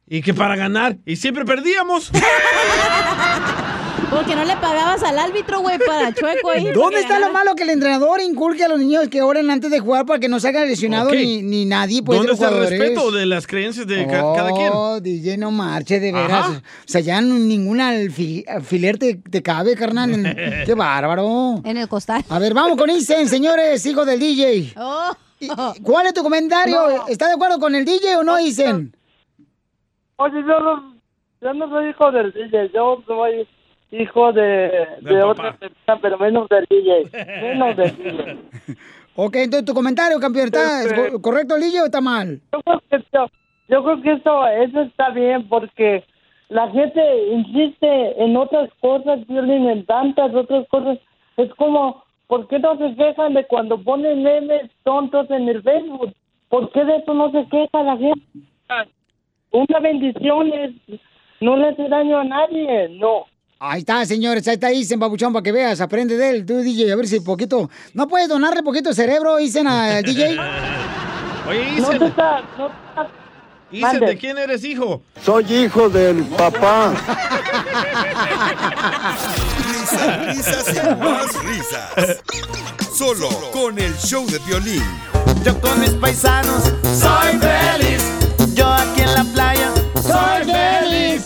[0.08, 0.98] Y que para ganar.
[1.06, 2.12] Y siempre perdíamos.
[4.14, 6.72] Porque no le pagabas al árbitro, güey, para chueco ahí.
[6.72, 9.80] ¿Dónde está lo malo que el entrenador inculque a los niños que oren antes de
[9.80, 11.16] jugar para que no se hagan lesionados Ok.
[11.16, 14.52] ni, ni nadie pues, de ¿Dónde está el respeto de las creencias de ca- cada
[14.52, 14.70] quien?
[14.74, 16.32] Oh, DJ, no marche, de veras.
[16.50, 16.58] Ajá.
[16.60, 20.12] O sea, ya ningún alfi- alfiler te, te cabe, carnal.
[20.14, 21.62] En- Qué bárbaro.
[21.64, 22.24] En el costal.
[22.30, 24.74] A ver, vamos con Isen, señores, hijo del DJ.
[24.78, 25.12] Oh.
[25.82, 27.08] ¿Cuál es tu comentario?
[27.08, 28.96] ¿Está de acuerdo con el DJ o no, Isen?
[30.18, 30.96] Oye, yo no,
[31.42, 33.48] yo no soy hijo del DJ, yo soy
[33.94, 37.10] hijo de, de otra persona, pero menos del DJ.
[37.42, 38.38] Menos del DJ.
[39.16, 42.42] Ok, entonces tu comentario, campeón, ¿está Este- co- correcto DJ o está mal?
[42.52, 43.30] Yo creo que esto,
[43.70, 46.04] yo creo que eso, eso está bien porque
[46.50, 47.00] la gente
[47.32, 50.98] insiste en otras cosas, Violín, en tantas otras cosas.
[51.38, 56.12] Es como, ¿por qué no se quejan de cuando ponen memes tontos en el Facebook?
[56.50, 58.26] ¿Por qué de eso no se queja la gente?
[59.52, 60.72] Una bendición es,
[61.40, 63.26] no le hace daño a nadie, no.
[63.66, 66.92] Ahí está, señores, ahí está Isen, babuchón, para que veas, aprende de él, tú, DJ,
[66.92, 67.70] a ver si poquito...
[67.94, 70.38] ¿No puedes donarle poquito de cerebro, Isen, al DJ?
[71.48, 71.84] Oye, No Isen.
[71.94, 72.42] no te está-
[73.72, 74.06] Isen, Mande.
[74.06, 75.02] ¿de quién eres hijo?
[75.24, 76.94] Soy hijo del papá.
[79.72, 82.18] Risas, risas y más risas.
[82.94, 84.84] Solo con el show de violín.
[85.46, 88.04] Yo con mis paisanos soy feliz.
[88.54, 91.24] Yo aquí en la playa ¡Soy feliz!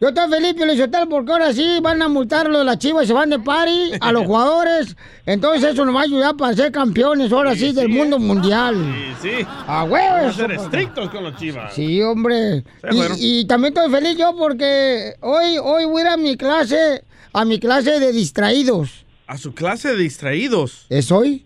[0.00, 0.64] Yo estoy feliz, Pio
[1.08, 3.92] porque ahora sí van a multar lo de las chivas y se van de party
[4.00, 4.96] a los jugadores.
[5.24, 8.76] Entonces eso nos va a ayudar para ser campeones, ahora sí, del mundo mundial.
[9.22, 9.46] Sí, sí.
[9.66, 10.06] ¡A huevo!
[10.06, 11.74] Vamos a eso, ser estrictos con los chivas.
[11.74, 12.64] Sí, hombre.
[12.90, 13.14] Sí, bueno.
[13.18, 17.04] Y, y también estoy feliz yo porque hoy, hoy voy a ir a mi clase,
[17.32, 19.05] a mi clase de distraídos.
[19.26, 20.86] A su clase de distraídos.
[20.88, 21.44] ¿Es hoy?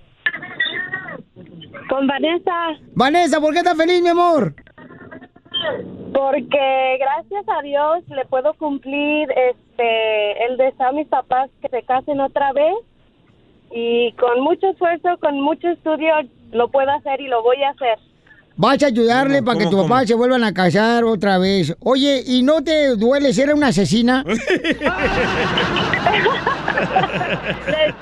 [1.89, 2.77] Con Vanessa.
[2.93, 4.55] Vanessa, ¿por qué estás feliz, mi amor?
[6.19, 11.81] Porque gracias a Dios le puedo cumplir este el deseo a mis papás que se
[11.83, 12.75] casen otra vez
[13.71, 16.13] y con mucho esfuerzo, con mucho estudio
[16.51, 17.97] lo puedo hacer y lo voy a hacer.
[18.57, 20.07] Vas a ayudarle No, para que ¿cómo, tu papá cómo?
[20.07, 21.73] se vuelvan a casar otra vez.
[21.79, 24.25] Oye, ¿y no te duele ser una asesina?
[27.67, 27.95] Les,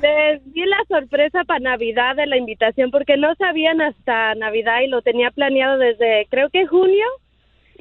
[0.00, 4.86] les di la sorpresa para Navidad de la invitación porque no sabían hasta Navidad y
[4.86, 7.04] lo tenía planeado desde creo que junio.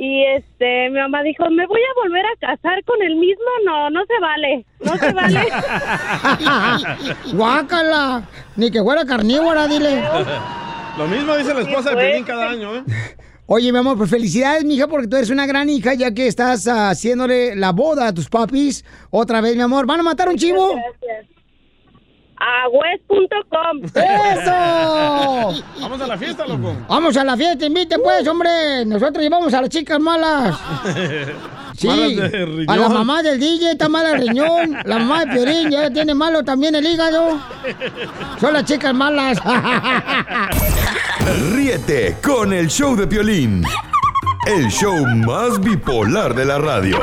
[0.03, 3.45] Y este, mi mamá dijo, ¿me voy a volver a casar con el mismo?
[3.63, 5.47] No, no se vale, no se vale.
[7.33, 8.27] Guácala.
[8.55, 10.01] Ni que fuera carnívora, dile.
[10.97, 12.83] Lo mismo dice la esposa de Pelín cada año, ¿eh?
[13.45, 16.65] Oye, mi amor, pues felicidades, mija, porque tú eres una gran hija, ya que estás
[16.65, 18.83] haciéndole la boda a tus papis.
[19.11, 19.85] Otra vez, mi amor.
[19.85, 20.73] ¿Van a matar un chivo?
[20.73, 21.40] Gracias.
[22.43, 23.83] A west.com.
[23.85, 25.63] ¡Eso!
[25.79, 26.75] Vamos a la fiesta, loco.
[26.89, 28.83] Vamos a la fiesta, invite pues, hombre.
[28.85, 30.57] Nosotros llevamos a las chicas malas.
[31.73, 32.69] Sí, Malas de riñón.
[32.69, 34.77] a la mamá del DJ está mala el riñón.
[34.83, 37.39] La mamá de Piorín ya tiene malo también el hígado.
[38.39, 39.39] Son las chicas malas.
[41.53, 43.63] Ríete con el show de Piolín.
[44.45, 46.99] El show más bipolar de la radio.